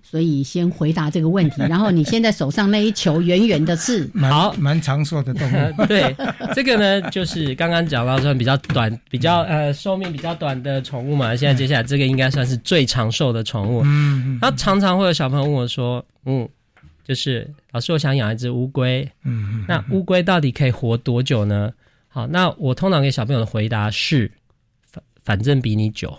[0.02, 1.62] 所以先回答这个问题。
[1.70, 5.86] 然后你现在手上那一球圆圆的是好蛮长寿的动物。
[5.86, 6.14] 对，
[6.54, 11.34] 这个呢就是刚刚讲到算比较短、比较呃寿命比较短的宠物嘛。
[11.36, 13.82] 现在接下来这个应该算是最长寿的宠物。
[13.84, 14.24] 嗯。
[14.26, 14.38] 嗯。
[14.42, 16.48] 那常常会有小朋友问我说：“嗯，
[17.06, 19.08] 就是老师，我想养一只乌龟。
[19.22, 21.70] 嗯嗯，那乌龟到底可以活多久呢？”
[22.14, 24.30] 好，那我通常给小朋友的回答是，
[24.86, 26.16] 反反正比你久，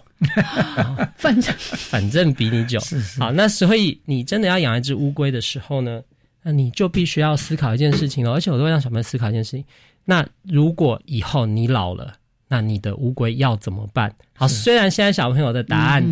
[1.15, 2.77] 反正反正比你久。
[3.17, 6.03] 好，那所以你真的要养一只乌龟的时候呢，
[6.43, 8.33] 那你就必须要思考一件事情了。
[8.33, 9.63] 而且我都会让小朋友思考一件事情：
[10.03, 12.13] 那如果以后你老了，
[12.49, 14.13] 那你的乌龟要怎么办？
[14.37, 16.03] 好，虽然现在小朋友的答案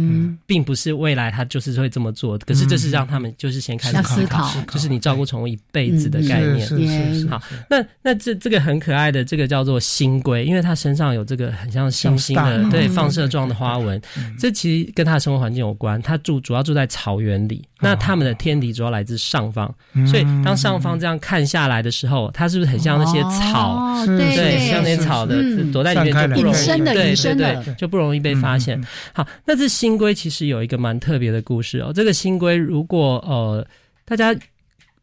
[0.46, 7.28] 并不是未来他就是会这么做，可是这是让他们就是先开始思考，就是你照顾宠物一辈子的概念。
[7.28, 14.02] 好，那那这这个很可爱的这个叫做星龟，因为它身上有这个很像星星的对放射状的花纹，
[14.40, 16.02] 这其实跟它的生活环境有关。
[16.02, 19.74] 它住主要住在草原里，那它们的天敌主要来自上方，
[20.08, 24.06] 所以当上方这样看下来的时候，它是不是很像那些草？
[24.06, 25.36] 对，像那些草的
[25.74, 28.13] 躲在里面就不容易，对对对，就不容易。
[28.20, 28.82] 被发现，
[29.14, 31.92] 好，那这新规其实有一个蛮特别的故事哦。
[31.94, 33.66] 这个新规，如果呃
[34.06, 34.36] 大家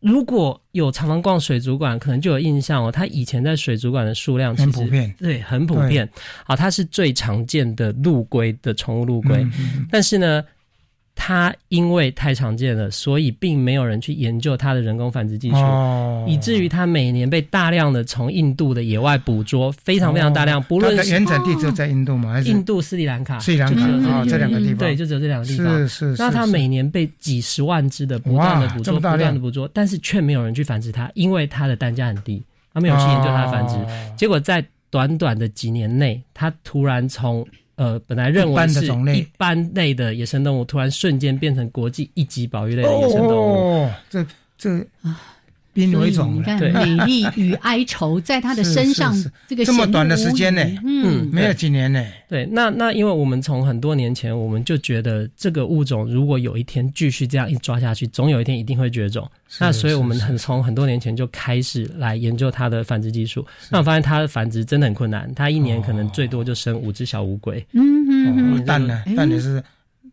[0.01, 2.91] 如果有常常逛水族馆，可能就有印象哦。
[2.91, 6.09] 它以前在水族馆的数量很普遍，对，很普遍。
[6.45, 9.47] 好，它是最常见的陆龟的宠物陆龟，
[9.91, 10.45] 但是呢。
[11.23, 15.57] 它因为太常见了，所以并没有人去研究它的人工繁殖技术，
[16.27, 20.63] 以至于它每年被大量的从印度的野外捕捉，非常非常大量。
[20.63, 22.33] 不论原产地只有在印度吗？
[22.33, 23.69] 还是印度、斯里兰卡、斯里兰
[24.03, 24.79] 卡这两个地方？
[24.79, 25.67] 对，就只有这两个地方。
[25.67, 26.17] 是是。
[26.19, 32.43] 那它每年被几十万只的不断的捕捉，不断的捕捉，但是却没有人去繁殖它，因为它的单价很低，
[32.73, 33.77] 他没有去研究它的繁殖。
[34.17, 37.47] 结果在短短的几年内，它突然从
[37.81, 38.85] 呃，本来认为是
[39.17, 43.55] 一般类的野生动物，突然瞬间变成国际一级保育类的野生动物。
[43.55, 44.23] 哦，这
[44.59, 45.19] 这啊，
[45.73, 46.37] 濒危种。
[46.37, 49.15] 你看，美丽与哀愁在他的 身上，
[49.49, 50.63] 这个这么短的时间呢？
[50.85, 52.05] 嗯，没有几年呢。
[52.29, 59.29] 对，那那因为我们从很多年前我们就觉得这个物种如果有一天继续这样一抓下去，总有一天一定会绝种。
[59.59, 63.45] 那所以我们很从很多年前就开始来研究它的繁殖技术。
[63.69, 67.65] 那我发现它的繁殖真的很困难，它一年可能最多就生五只小乌龟。
[67.73, 69.03] 嗯嗯，蛋呢？
[69.17, 69.63] 蛋也是。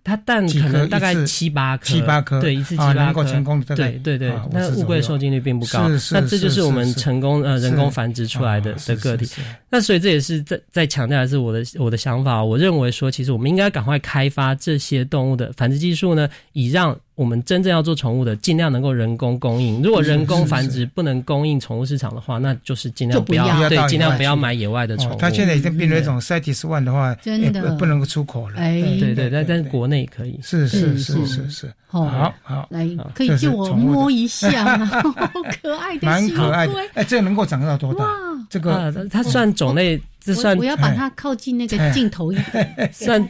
[0.08, 4.32] 它蛋可能大概七八颗，七八颗，对，一次七八颗，能够成功的，对对对。
[4.54, 9.30] 那乌龟受精率并不高，那这就是我们成功呃人工繁殖出来的的个体。
[9.70, 16.98] 那所以这也是在在强调的是我的我的想法，我认为说，其实我们应该赶快开发这些动物的繁殖技术呢，以让。
[17.18, 19.82] 我们真正要做宠物的，尽量能够人工供应。
[19.82, 25.16] 如果人工繁殖不能供应宠物市场的话，那就是尽量不要对，尽量不要买野外的宠物。
[25.16, 28.58] 它现在已经变成一种 CITES ONE 的话，真的不能够出口了。
[28.58, 30.40] 哎，对对，但但是国内可以。
[30.44, 31.74] 是是是是是。
[31.88, 32.06] 好
[32.44, 35.02] 好来，可以借我摸一下， 好
[35.60, 36.74] 可爱的，蛮可爱的。
[36.94, 38.06] 哎，这个能够长到多大？
[38.48, 40.00] 这个它算种类。
[40.34, 43.22] 这算我要把它靠近那个镜头一点， 算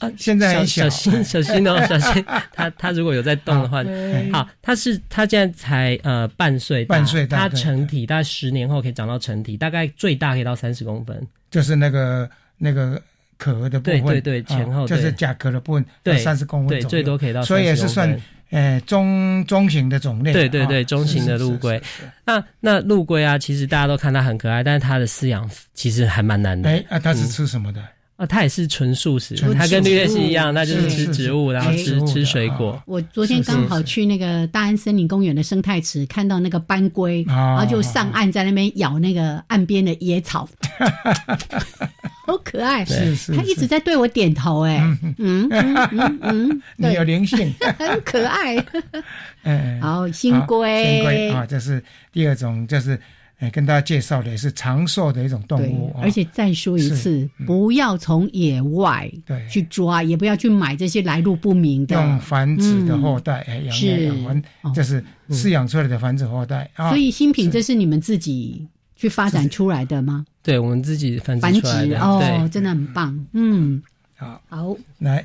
[0.00, 3.84] 啊，现在小心小心哦，小心它它 如果有在动的话，
[4.32, 12.28] 好，它是它现在才呃半岁，半岁，它成体大概十年后可以长到成体，大概最大可以到三十公分，就是那个
[12.58, 13.00] 那个
[13.38, 18.20] 壳的部分，对对对，前后就是甲壳的部分，对三十公分，对最多可以到，所以也是算。
[18.52, 20.32] 呃，中中型的种类。
[20.32, 21.82] 对对对，中型的陆龟。
[22.24, 26.70] 那那陆龟啊，其实大家都看它很可爱，但是它的饲养其实还蛮难的。
[26.70, 27.82] 哎，啊，它是吃什么的？
[28.16, 32.80] 啊，它也是纯素食，它跟绿叶蜥一样，那就是吃植物，然后吃吃水果。
[32.86, 40.46] 我昨天刚好去那个大安森林公园的生态池，看到那个斑龟，然后就上岸在那边咬那个岸边的野草，
[42.26, 42.84] 好可爱。
[42.84, 44.78] 是是，他一直在对我点头，哎，
[45.18, 48.56] 嗯嗯嗯， 你有灵性，很可爱。
[49.44, 52.98] 嗯，好，新龟，新龟啊，这是第二种，就是。
[53.38, 66.70] 哎，跟大家介绍的也是长寿的一种动物，而且再说一次，不要从野外对去抓，也不要去买这些来路不明的，用繁殖的后代哎养养繁，这是饲养出来的繁殖后代。
[66.76, 68.64] 所以新品这是你们自己
[69.02, 70.24] 去发展出来的吗？
[70.44, 73.26] 对，我们自己繁殖出来的哦，真的很棒。
[73.32, 73.82] 嗯，
[74.14, 75.24] 好，好，来，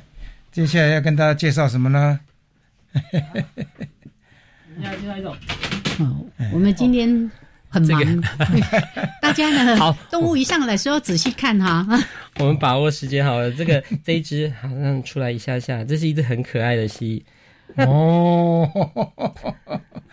[0.50, 2.18] 接下来要跟大家介绍什么呢？
[4.76, 5.36] 你要介绍一种，
[6.00, 7.30] 哦，我们今天。
[7.70, 8.02] 很忙，
[9.20, 9.76] 大家呢？
[9.78, 11.86] 好，动物一上来的时候仔细看哈。
[12.40, 17.22] 我们把握时间好了，这个这一只好像出来一下下，这是一只很可爱的蜥蜴。
[17.76, 18.68] 哦，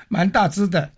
[0.08, 0.90] 蛮大只的，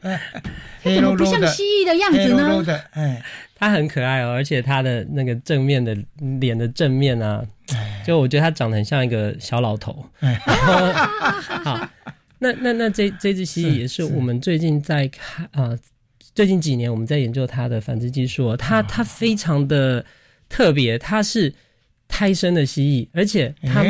[0.84, 2.84] 怎么不像蜥蜴的样子呢？
[2.92, 3.22] 哎，
[3.56, 5.98] 它很可爱哦，而且它的那个正面的
[6.40, 7.44] 脸的正面啊，
[8.06, 10.06] 就我觉得它长得很像一个小老头。
[11.64, 11.90] 好，
[12.40, 15.78] 那那那这这只蜥蜴也是我们最近在看啊。
[16.36, 18.56] 最近几年，我们在研究它的繁殖技术。
[18.58, 20.06] 它它非常的
[20.48, 21.52] 特别，它是
[22.08, 23.84] 胎生的蜥蜴，而且它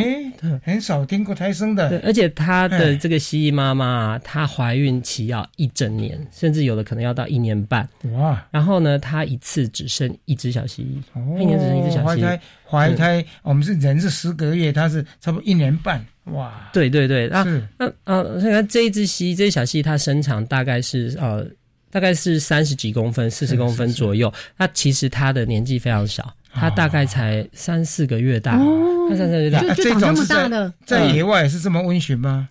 [0.63, 2.01] 很少听过胎生的。
[2.03, 7.87] 而且它的这个蜥蜴妈妈，她怀孕期要一整年，甚至有的可能要到一年半。
[8.13, 8.45] 哇！
[8.51, 12.39] 然后呢，它一次只生一只小蜥蜴，一年只生一只小蜥蜴。
[12.69, 16.05] 怀胎，我们是人是十个月，它是差不多一年半。
[16.25, 16.69] 哇！
[16.73, 17.45] 对对对，那
[17.77, 21.47] 那啊，你看这一只蜥，这小蜥它身长大概是呃。
[21.89, 24.31] 大概是三十几公分，四十公分左右。
[24.57, 28.53] 那其实它的年纪非常小，它大概才三四个月大，
[29.09, 32.47] 它三四个月大，就长这么大的，在野外是这么温驯吗？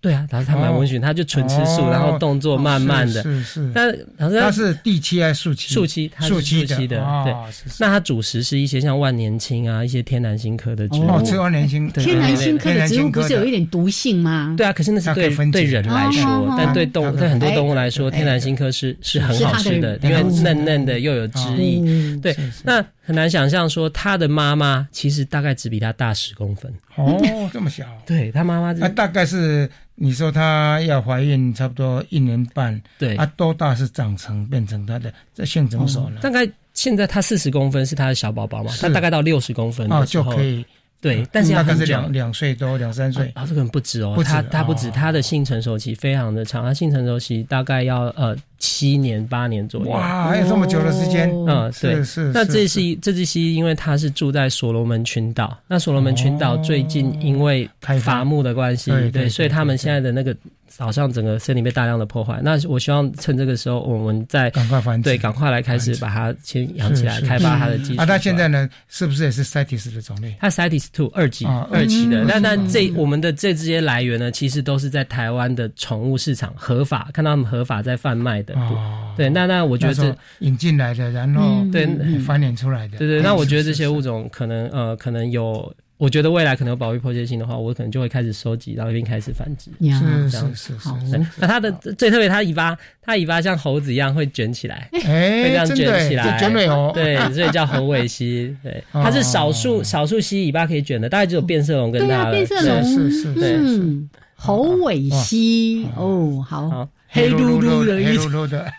[0.00, 3.20] 对啊，它它蛮温驯，它就纯吃素，然后动作慢慢的。
[3.20, 3.72] 是是。
[3.74, 5.72] 但它是地栖还是树栖？
[5.72, 7.04] 树栖，树栖的。
[7.24, 7.34] 对。
[7.80, 11.08] 那它主食是一些像万年青啊，一些天南星科的植物。
[11.08, 11.90] 哦，吃万年青。
[11.90, 14.54] 天南星科的植物不是有一点毒性吗？
[14.56, 22.16] 对啊，可是那是对对人来说，但对动物对很多动物来说，天南星科是是很好吃的，因为嫩嫩的又有汁液。
[22.22, 22.36] 对。
[22.62, 26.70] 那很难想象说，他的妈妈其实大概只比他大十公分。
[26.96, 27.18] 哦，
[27.50, 27.86] 这么小。
[28.04, 28.74] 对，他妈妈。
[28.74, 29.66] 它大概是。
[30.00, 36.20] 你说她要怀孕差不多一年半，对，啊多大是长成变成她的这性成熟呢？
[36.20, 38.70] 大概现在她四十公分是她的小宝宝嘛？
[38.80, 40.64] 她大概到六十公分哦就可以。
[41.00, 49.90] 对，但是大概是两两岁多，两三岁啊，这个不止哦，他他不止，他的性成熟期非常的长，他性成熟期大概要呃七年八年左右。
[49.90, 51.30] 哇，还有这么久的时间？
[51.46, 52.32] 嗯，对，是。
[52.32, 57.68] 那这是这只蜥蜴，因为它是住在所罗门群岛，那所罗门群岛最近因为
[58.00, 60.36] 伐木的关系，对，所以他们现在的那个。
[60.78, 68.00] 好像整个森林被大量的破坏，那我希望趁这个时候，我们再赶快繁殖，对，赶快来开始把它先养起来，开发它的基础。
[68.00, 70.36] 啊，那现在呢，是不是也是 CITES 的种类？
[70.40, 72.24] 它 CITES two 二级，二级的。
[72.24, 78.54] 那那这我们的这这些来源呢，其实都是在台湾的宠物市场合法，看到他们合法在贩卖的。
[78.54, 81.86] 哦，对，那那我觉得这引进来的，然后对
[82.20, 82.98] 繁衍出来的。
[82.98, 85.74] 对对，那我觉得这些物种可能呃，可能有。
[85.98, 89.70] 我觉得未来可能有保育迫切性的话，我可能就会开始收集，然后并开始繁殖。
[89.80, 91.26] 是是是是。
[91.38, 95.76] 那它的最特别，它尾巴，它尾巴像猴子一样会卷起来，会这样卷
[96.08, 96.92] 起来，卷尾哦。
[96.94, 98.56] 对，所以叫猴尾蜥。
[98.62, 102.30] 对， 它是少数少数蜥尾巴可以卷的，大概只有变色龙跟它。
[102.30, 104.02] 变色龙是是是。
[104.36, 106.88] 猴尾蜥哦，好。
[107.08, 108.72] 黑噜噜的，黑噜噜的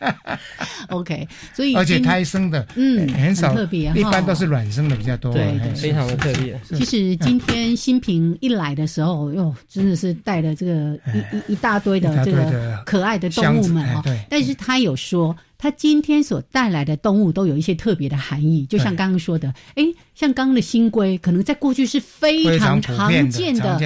[0.90, 6.60] ，OK，所以而且胎生的，嗯，很少，特别，一般都是卵生的比较多，对，非常的特别。
[6.78, 15.36] 其实今天新平一来的时候，哟，真的是带了这个一一一大堆的这个可爱的动物们哦，但是他有说。
[15.62, 19.84] 它今天所带来的动物都有一些特别的含义，就像刚刚说的，哎，
[20.16, 23.78] 像刚刚的新龟，可能在过去是非常常见的，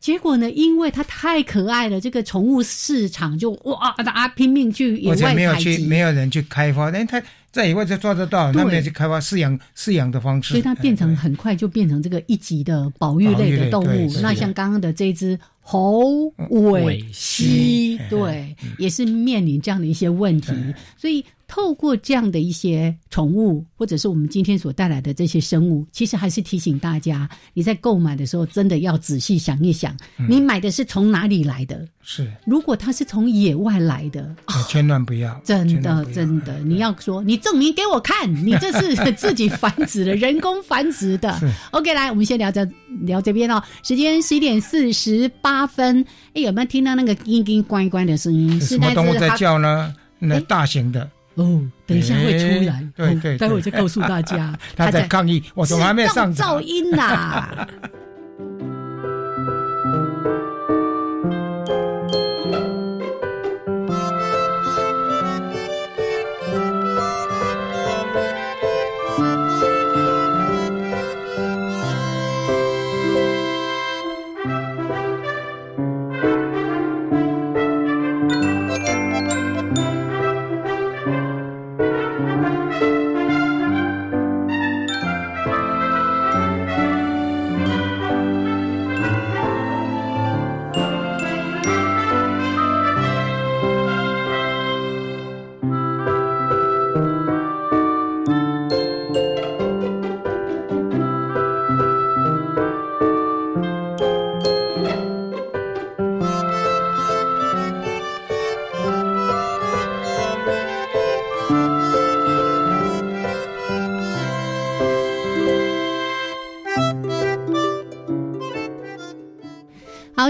[0.00, 7.22] 结果呢，因为它太可爱了，这个宠物市场就哇，大家拼命去野外没有去，没有人去开发，但它。
[7.50, 14.12] 在野外就抓得到，那边去开发饲养饲养的方式，所以它变成很快就变成这个一级的保育类的动物。
[14.20, 15.36] 那像刚刚的这只
[15.70, 20.50] 猴尾蜥，对，也是面临这样的一些问题。
[20.96, 29.96] 所以透过这样的一些宠物，或者是我们今天所带来的这些生物，其实还是提醒大家，你在购买的时候真的要仔细想一想，
[30.28, 31.88] 你买的是从哪里来的？
[32.02, 34.36] 是，如果它是从野外来的，
[34.68, 41.34] 千万不要，真的真的，你要说你证明给我看， 你这是自己繁殖的，人工繁殖的。
[41.70, 42.68] OK，来，我们先聊这
[43.00, 43.62] 聊这边哦。
[43.82, 48.60] 时间十一点四十八分，哎，有没有听到那个叮叮关关的声音？
[48.60, 49.94] 是什么动物在叫呢？
[50.18, 51.10] 那大型的。
[51.38, 54.52] 哦，等一下会出来，对对，待会再告诉大家。
[54.76, 57.66] 他在抗议，我怎么还没上噪音呐？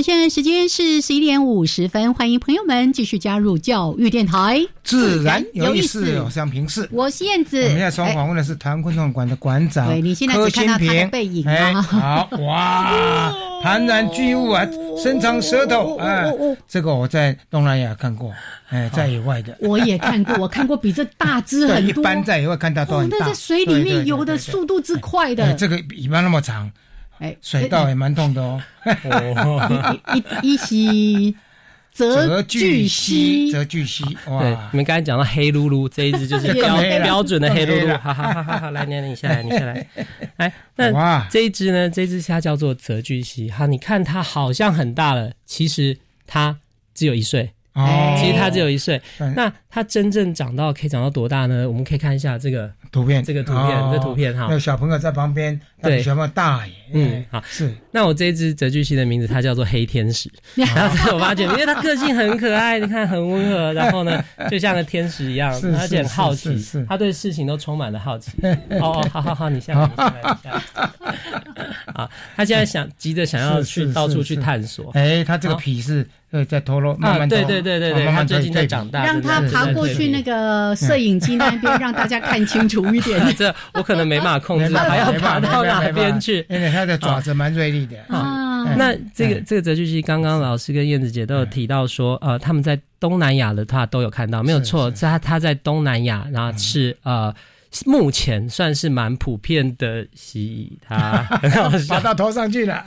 [0.01, 7.61] 现在时间是十一点五十分，欢迎朋友们继续加入教育电台，自然有意思，我是平视，我是燕子。
[7.65, 11.83] 我们要双访问的是台湾昆虫馆的馆长，对你现在只看到他的背影啊。
[11.83, 14.65] 好哇， 庞然巨物啊，
[15.03, 16.25] 伸长舌头啊，
[16.69, 18.33] 这个我在东南亚看过，
[18.69, 22.01] 哎，在野外的我也看过，我看过比这大只很多。
[22.01, 26.71] 一般在野外看到都很大，在水里面游的速度之快的，这个尾巴那么长。
[27.19, 28.61] 哎，水稻也蛮痛的哦。
[30.43, 31.37] 一一一
[31.95, 34.05] 是泽巨蜥，泽巨蜥。
[34.05, 37.99] 对，你们刚才讲到黑噜噜这一只就是标标准的黑噜噜。
[37.99, 39.85] 好好好好好，来，来，你下来，你下来。
[40.37, 41.91] 哎，那这一只呢？
[41.91, 43.51] 这只虾叫做泽巨蜥。
[43.51, 46.57] 哈，你看它好像很大了，其实它
[46.95, 47.51] 只有一岁。
[47.75, 49.01] 哦，其实它只有一岁。
[49.35, 51.69] 那它真正长到可以长到多大呢？
[51.69, 54.49] 我们可以看一下这个图片，这个图片，这图片哈。
[54.53, 56.73] 有小朋友在旁边，对，小朋友大耶。
[56.93, 57.73] 嗯，好，是。
[57.91, 60.31] 那我这只泽巨蜥的名字，它叫做黑天使。
[60.57, 66.59] 然后我发觉， 因为它个性很可爱，你看很温和，然后呢， 就像个天使一样，而且很好奇，
[66.89, 68.33] 它对事情都充满了好奇。
[68.81, 71.65] 哦，好好好，你下来，你下来，你下来。
[71.95, 74.91] 啊，他现在想急着想要去到处去探索。
[74.95, 76.07] 哎，他这个皮是。
[76.31, 83.35] 呃，在脱落，慢慢对对对对对，他最近在长大，让他爬过去那个摄影机那边，让大家看清楚一点。
[83.35, 86.45] 这我可能没办法控制，还要爬到哪边去？
[86.49, 87.97] 因为它的爪子蛮锐利的。
[88.09, 97.35] 啊，那这个这个泽巨蜥，刚刚老师跟燕子姐都有提到说，呃，他们在东南亚的话都有看到，没有错，他他在东南亚，然后是呃。
[97.85, 100.41] 目前算是蛮普遍的蜥
[100.81, 102.83] 蜴，它很好笑， 爬到头上去了。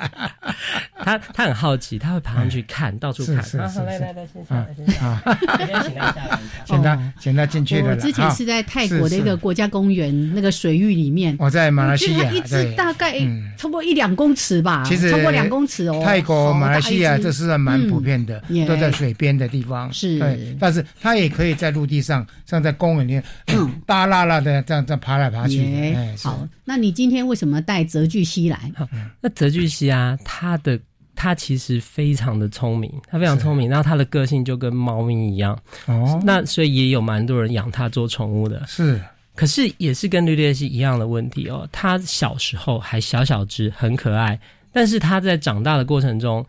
[1.03, 3.36] 它它很好奇，它会爬上去看到处看。
[3.36, 6.39] 来来来，先下来，先下来，先请他下来。
[6.65, 7.91] 请他，请他进去了。
[7.91, 11.36] 我之前是在泰国的一个国家公园那个水域里面。
[11.39, 13.15] 我在马来西亚，一只大概
[13.57, 16.01] 超过一两公尺吧，其实超过两公尺哦。
[16.03, 19.91] 泰国、马来西亚这是蛮普遍的，都在水边的地方。
[19.93, 23.23] 是，对，但是它也可以在陆地上，像在公园里面，
[23.86, 24.63] 大啦啦的。
[24.72, 25.93] 这样这样爬来爬去，
[26.24, 26.47] 好。
[26.63, 28.72] 那你今天为什么带泽巨蜥来？
[29.19, 30.80] 那泽巨蜥啊，它的
[31.13, 33.69] 它其实非常的聪明，它非常聪明。
[33.69, 36.22] 然后它的个性就跟猫咪一样哦。
[36.24, 38.65] 那所以也有蛮多人养它做宠物的。
[38.65, 39.01] 是，
[39.36, 41.67] 可是也是跟绿鬣蜥一样的问题哦。
[41.69, 44.39] 它小时候还小小只，很可爱，
[44.72, 46.45] 但是它在长大的过程中，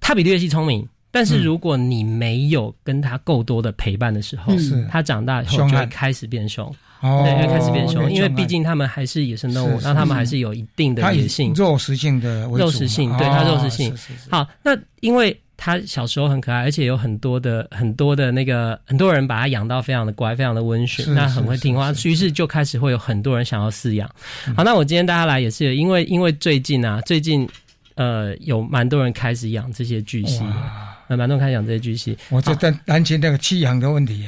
[0.00, 0.88] 它比绿鬣蜥聪明。
[1.10, 4.86] 但是如果你没有跟他够多的陪伴的时候，是。
[4.90, 6.72] 它长大以后就会开始变凶。
[7.00, 13.96] 对，开始变凶，因为毕竟他们还是野生动物，那他们还是有一定的野性、肉食性的肉食性，对它肉食性。
[14.28, 24.10] 好，那因为它小时候很可爱，而且有很多的很多的那个很多人把它养到非常的乖，非常的温驯，那很会听话，于是就开始会有很多人想要饲养。
[24.56, 27.48] 好，那我今天大家来也是因为因为最近啊，最近
[27.94, 30.42] 呃有蛮多人开始养这些巨蜥。
[31.08, 34.26] 那蛮多开讲这些巨蜥，我就担担心那个弃养的问题。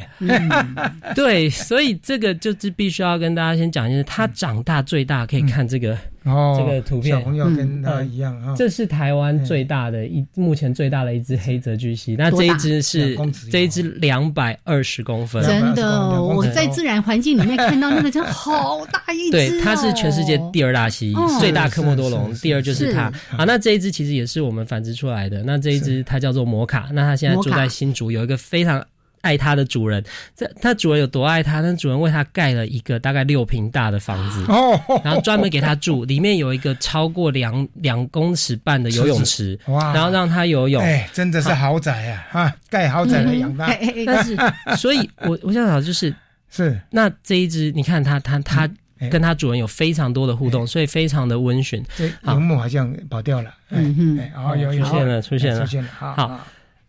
[1.14, 8.55] 对，所以这个就是必须要跟大家先讲一下，他长大最大可以看这个哦，这个图片小朋友跟他一样啊。
[8.57, 12.14] 这是台湾最大的一，目前最大的一只黑泽巨蜥。
[12.16, 13.16] 那这一只是
[13.51, 19.31] 这一只两百二十公分，真的，我在自然环境里面看到那个真好大一只。
[19.31, 23.12] 对，它是全世界第二大蜥蜴，最大科莫多龙，第二就是它。
[23.37, 25.43] 啊，那这一只其实也是我们繁殖出来的。
[25.43, 28.85] 那这一只它叫做摩卡，那它现在住在新竹，有一个非常。
[29.23, 30.03] 爱它的主人，
[30.35, 31.61] 这它主人有多爱它？
[31.61, 34.45] 那主人为它盖了一个大概六平大的房子，
[35.05, 39.93] 然后专门给它住，里面有一个超过两两公尺半的游泳池，哇！
[39.93, 42.41] 然后让它游泳，哎，真的是豪宅啊！
[42.41, 43.66] 啊，盖豪宅来养它。
[44.07, 44.37] 但是，
[44.77, 46.14] 所以我我想讲就是，
[46.51, 46.81] 是。
[46.91, 48.68] 那这一只，你看它它它
[49.11, 51.85] 跟它主人有非常多的互动，所以非常的温驯。
[51.97, 56.41] 这荧幕好像跑掉了，嗯嗯，哦，有出现了，出现了，出现了，好。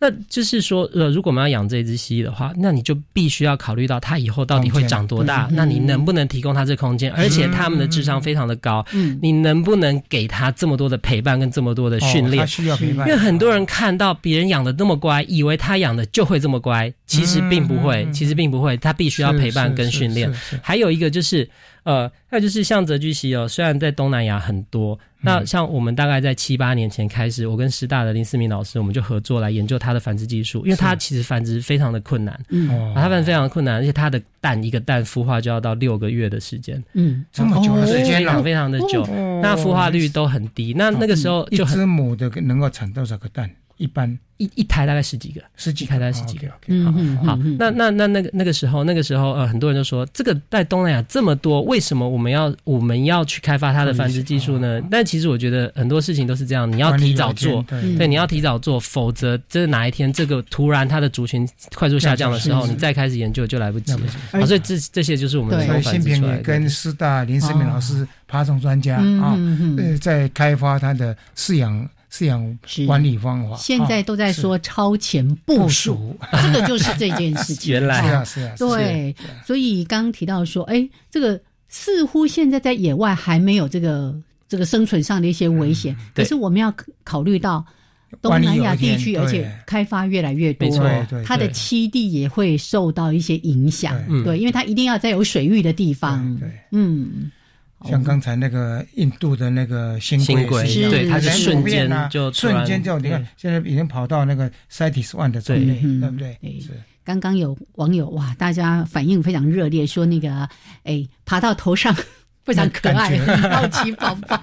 [0.02, 5.48] 那就是说，呃，如果我们要养这只蜥蜴的话，那你就必须要考虑到它以后到底会长多大。
[5.52, 7.12] 那你能不能提供它这空间？
[7.12, 12.44] 而且它们的智商非常的高，嗯，你能不能给它这么多的陪伴跟这么多的训练？
[12.48, 13.06] 需要陪伴。
[13.06, 20.28] 因为很多人看到别人养的那么乖，以为他养的就会这么乖，其实并不会，其实并不会，它必须要陪伴跟训练。
[20.60, 21.48] 还有一个就是。
[21.84, 39.04] 呃，还有就是像泽巨蜥哦，虽然在东南亚很多，那像我们大概在七八年前开始，我跟师大的林思明老师，我们就合作来研究它的繁殖技术，因为它其实繁殖非常的困难，嗯，它繁殖非常的困难，而且它的蛋一个蛋孵化就要到六个月的时间，嗯，这么久的时间，非常的久，
[39.42, 43.50] 那孵化率都很低，那那个时候就一只母的能够产多少个蛋？
[43.76, 44.18] 一般。
[44.38, 46.48] 一一台大概十几个，十几台大概十几个。
[46.66, 54.82] 嗯好，那那那那个那个时候，那个时候呃，很多人都说，这个在东南亚这么多，为什么我们要我们要去开发它的繁殖技术呢？
[54.90, 64.00] 但其实我觉得很多事情都是这样，你要提早做，对，你要提早做，否则这哪一天这个突然它的族群快速下降的时候，你再开始研究就来不及了。
[64.44, 69.38] 所以这这些就是我们的新平也跟师大林世明老师爬虫专家啊，
[69.78, 71.88] 呃，在开发它的饲养。
[72.12, 77.72] 饲养管理方法，现在都在说超前部署，这个就是这件事情。
[77.72, 79.16] 原来是啊，是啊，对。
[79.46, 81.40] 所以刚刚提到说，哎，这个
[81.70, 84.14] 似乎现在在野外还没有这个
[84.46, 86.70] 这个生存上的一些危险，可是我们要
[87.02, 87.64] 考虑到
[88.20, 90.68] 东南亚地区，而且开发越来越多，
[91.24, 93.96] 它的栖地也会受到一些影响。
[94.22, 96.38] 对，因为它一定要在有水域的地方。
[96.38, 97.30] 对，嗯。
[97.88, 106.36] 像刚才那个印度的那个新龟，对，它是瞬间就瞬间就你看，现在已经跑到那个 CITES ONE 的种类，对不对？
[106.60, 106.70] 是。
[107.04, 110.48] 刚刚有网友哇，大家反应非常热烈，说那个
[110.84, 111.92] 哎，爬到头上
[112.44, 113.18] 非常可爱，
[113.50, 114.36] 好奇宝宝。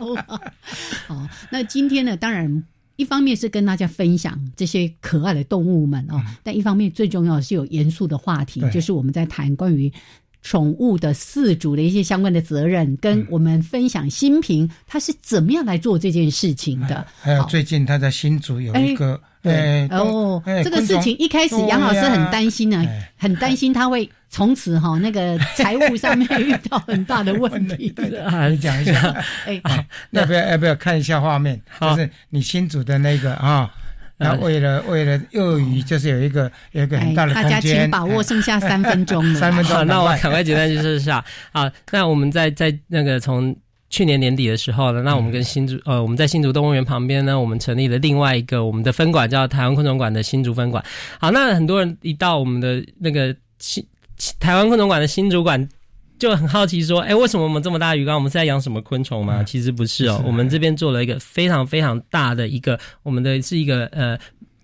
[1.08, 2.64] 哦，那今天呢，当然
[2.98, 9.92] 一方面是跟大家分享这些可爱的动物们哦，但一方面最重要的是有严肃的话题，就是我们在谈关于。
[10.42, 17.06] 宠物的饲主的一些相关的责任，跟我们分享新平他是怎么样来做这件事情的。
[17.22, 22.84] 还有最近他在新竹有一个，哎哦，这个事情一开始杨老师很担心呢，
[23.18, 27.94] 很担心他会从此哈那个财务上面遇到很大的问题。
[28.50, 29.16] 你讲一下，
[29.46, 29.62] 哎，
[30.12, 31.62] 要不要要不要看一下画面？
[31.82, 33.70] 就是你新组的那个啊。
[34.20, 37.52] 那为了为了鳄鱼，就是有一个有一个很大的空间。
[37.52, 39.34] 大家请把握剩下三分钟了。
[39.40, 41.72] 三分钟，那我赶快简单介绍一下啊。
[41.92, 43.56] 那我们在在那个从
[43.90, 50.84] 去年年底的时候呢，那我们跟新竹呃，我们在新竹动物园旁边呢，我们成立了另外一个我们的分馆，叫台湾昆虫馆的新竹分馆。
[51.18, 53.86] 好，那很多人一到我们的那个新
[54.40, 55.68] 台湾昆虫馆的新竹馆。
[56.20, 59.42] 就很好奇说，哎，为什么我们这么大鱼缸，我们是在养什么昆虫吗？
[59.44, 64.20] 其实不是哦，我们这边做了一个非常非常大的一个，我们的是一个呃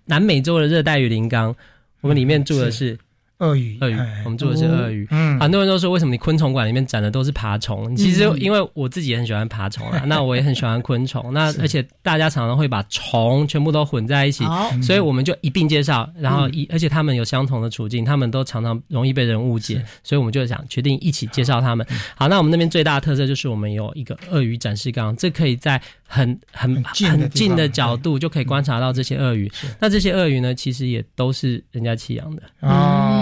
[0.06, 1.56] 南美洲的热带雨林缸，
[2.02, 2.96] 我们里面住的是。
[3.40, 5.08] 鳄鱼，鳄鱼，我们做的是鳄鱼。
[5.12, 7.96] 嗯，很多人都说，为什么你昆虫馆里面展的都是爬虫？
[7.96, 11.34] 其实因为我自己也很喜欢爬虫啊， 那我也很喜欢昆虫。
[11.34, 14.46] 那而且大家常常会把虫全部都混在一起，
[14.82, 16.10] 所以我们就一并介绍。
[16.18, 21.86] 然后一，而且他们有相同的处境，他们都常常容易被人误解，所以我们就想决定一起介绍他们。
[22.16, 25.82] 好，那我们那边最大的特色就是我们有一个鳄鱼展示缸，这可以在。
[26.08, 29.52] 很很很近的角度就可以观察到这些鳄鱼。
[29.80, 32.44] 那这些鳄鱼呢，其实也都是人家弃养的，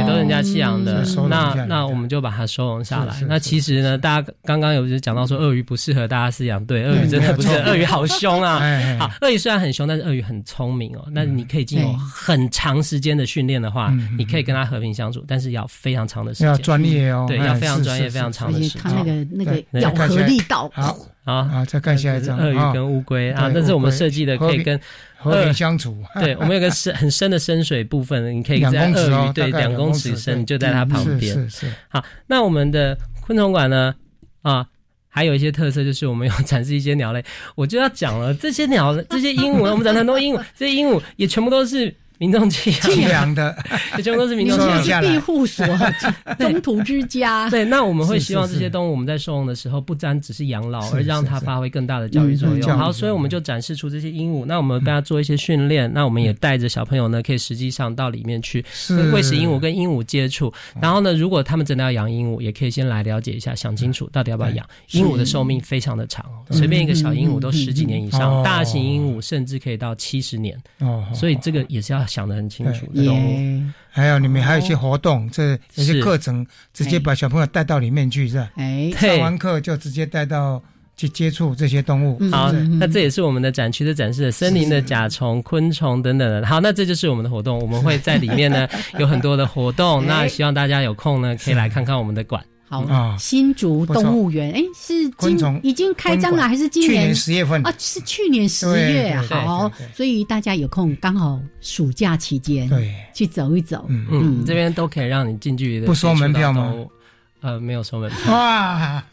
[0.04, 1.04] 也都是人家弃养的。
[1.30, 3.16] 那那我们就把它收容下来。
[3.28, 6.64] 那其实呢，大家刚刚有就讲到说，鳄鱼不适合大家饲养。
[6.66, 8.60] 对，鳄鱼真的不是，鳄鱼好凶啊！
[8.99, 11.08] 好，鳄鱼虽然很凶，但是鳄鱼很聪明哦。
[11.12, 17.26] 那你可以经过很长时间的训练的话，你可以跟它和平相处，但是要非常长的时间，要专业哦。
[17.28, 18.82] 对，要非常专业、非常长的时间。
[18.82, 20.70] 它那个那个咬合力道。
[20.74, 20.97] 好。
[21.24, 21.64] 啊啊！
[21.64, 24.78] 再看下一张，鳄鱼跟乌龟啊，这是我们设计的，可以跟
[25.32, 25.95] 和平相处。
[26.19, 31.34] 对，我们有个深很深的深水部分，你可以在鳄鱼对两公尺深，你就在它旁边。
[31.34, 31.74] 是是。
[31.88, 33.95] 好，那我们的昆虫馆呢？
[34.41, 34.67] 啊。
[35.15, 41.93] 还有一些特色就是我们有 展示一些鸟类，我就要讲了，这些鸟、这些鹦鹉，我们展很多鹦鹉，这些鹦鹉也全部都是。
[42.20, 42.72] 民众寄
[43.09, 43.55] 养的，
[44.03, 45.66] 全部都是民众寄养的庇护所、
[46.38, 47.49] 中途之家。
[47.49, 52.78] 对，那我们会希望这些动物，我们在收容的时候，不单只是养老，而让它发挥更大的教育作用。
[52.78, 54.45] 好，所以我们就展示出这些鹦鹉。
[54.45, 58.64] 那我们跟它做一些训练，那我们也带着小朋友呢，可以实际上到里面去
[59.11, 60.53] 喂食鹦鹉，跟鹦鹉接触。
[60.80, 64.66] 然后呢，如果他们真的要养鹦鹉，也可以先来了解一下，想清楚到底要不要养。
[64.91, 70.55] 鹦鹉的寿命非常的长，随便一个小鹦鹉都十几年以上，大型鹦鹉甚至可以到七十年。
[70.80, 72.03] 哦，所以这个也是要。
[72.06, 72.88] 想得很清楚，
[73.89, 78.49] 还有里面还有一些活动，这有些课程直接把小朋友带到里面去，是吧？
[78.56, 80.62] 哎，上完课就直接带到
[80.97, 82.20] 去接触这些动物。
[82.32, 86.45] 好，那这也是我们的展区的展示，森林的甲虫、昆虫等等的。
[86.45, 90.06] 好，那这就是我们的活动，我们会在里面呢 有很多的活动。
[90.08, 92.43] 那希望大家有空呢可以来看看我们的馆。
[92.82, 97.74] 好，新竹动物园，哎，是今已经开张了，还是今年十月份啊？
[97.78, 99.15] 是去年十月。
[99.30, 103.86] 好，所以大家有空，刚好暑假期间，对，去走一走。
[103.89, 106.74] 嗯嗯，这边都可以让你近距离的，不收门票吗？
[107.43, 108.33] 呃，没有收门票。
[108.33, 109.03] 哇，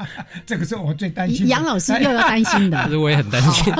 [0.46, 1.48] 这个是我最担心。
[1.48, 3.74] 杨老师又要担心的， 其实我也很担心。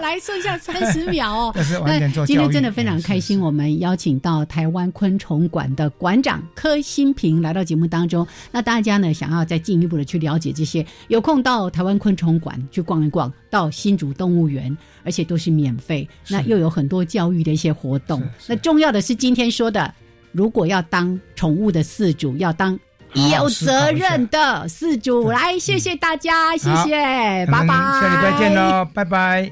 [0.00, 1.54] 来，剩下三十秒哦。
[1.86, 8.26] 那今天真的非常开心，我们邀请到台湾昆虫馆的馆长柯新平来到节目当中。
[8.50, 16.08] 那大家呢，想要再进一步的去了解这些，有空到台湾昆虫馆去逛一逛，到新竹动物园，而且都是免费。
[16.28, 18.20] 那又有很多教育的一些活动。
[18.48, 19.94] 那重要的是今天说的，
[20.32, 22.76] 如果要当宠物的饲主，要当。
[23.14, 29.50] 有责任的四主来，谢谢大家，谢谢，拜拜，下礼拜见喽，拜拜。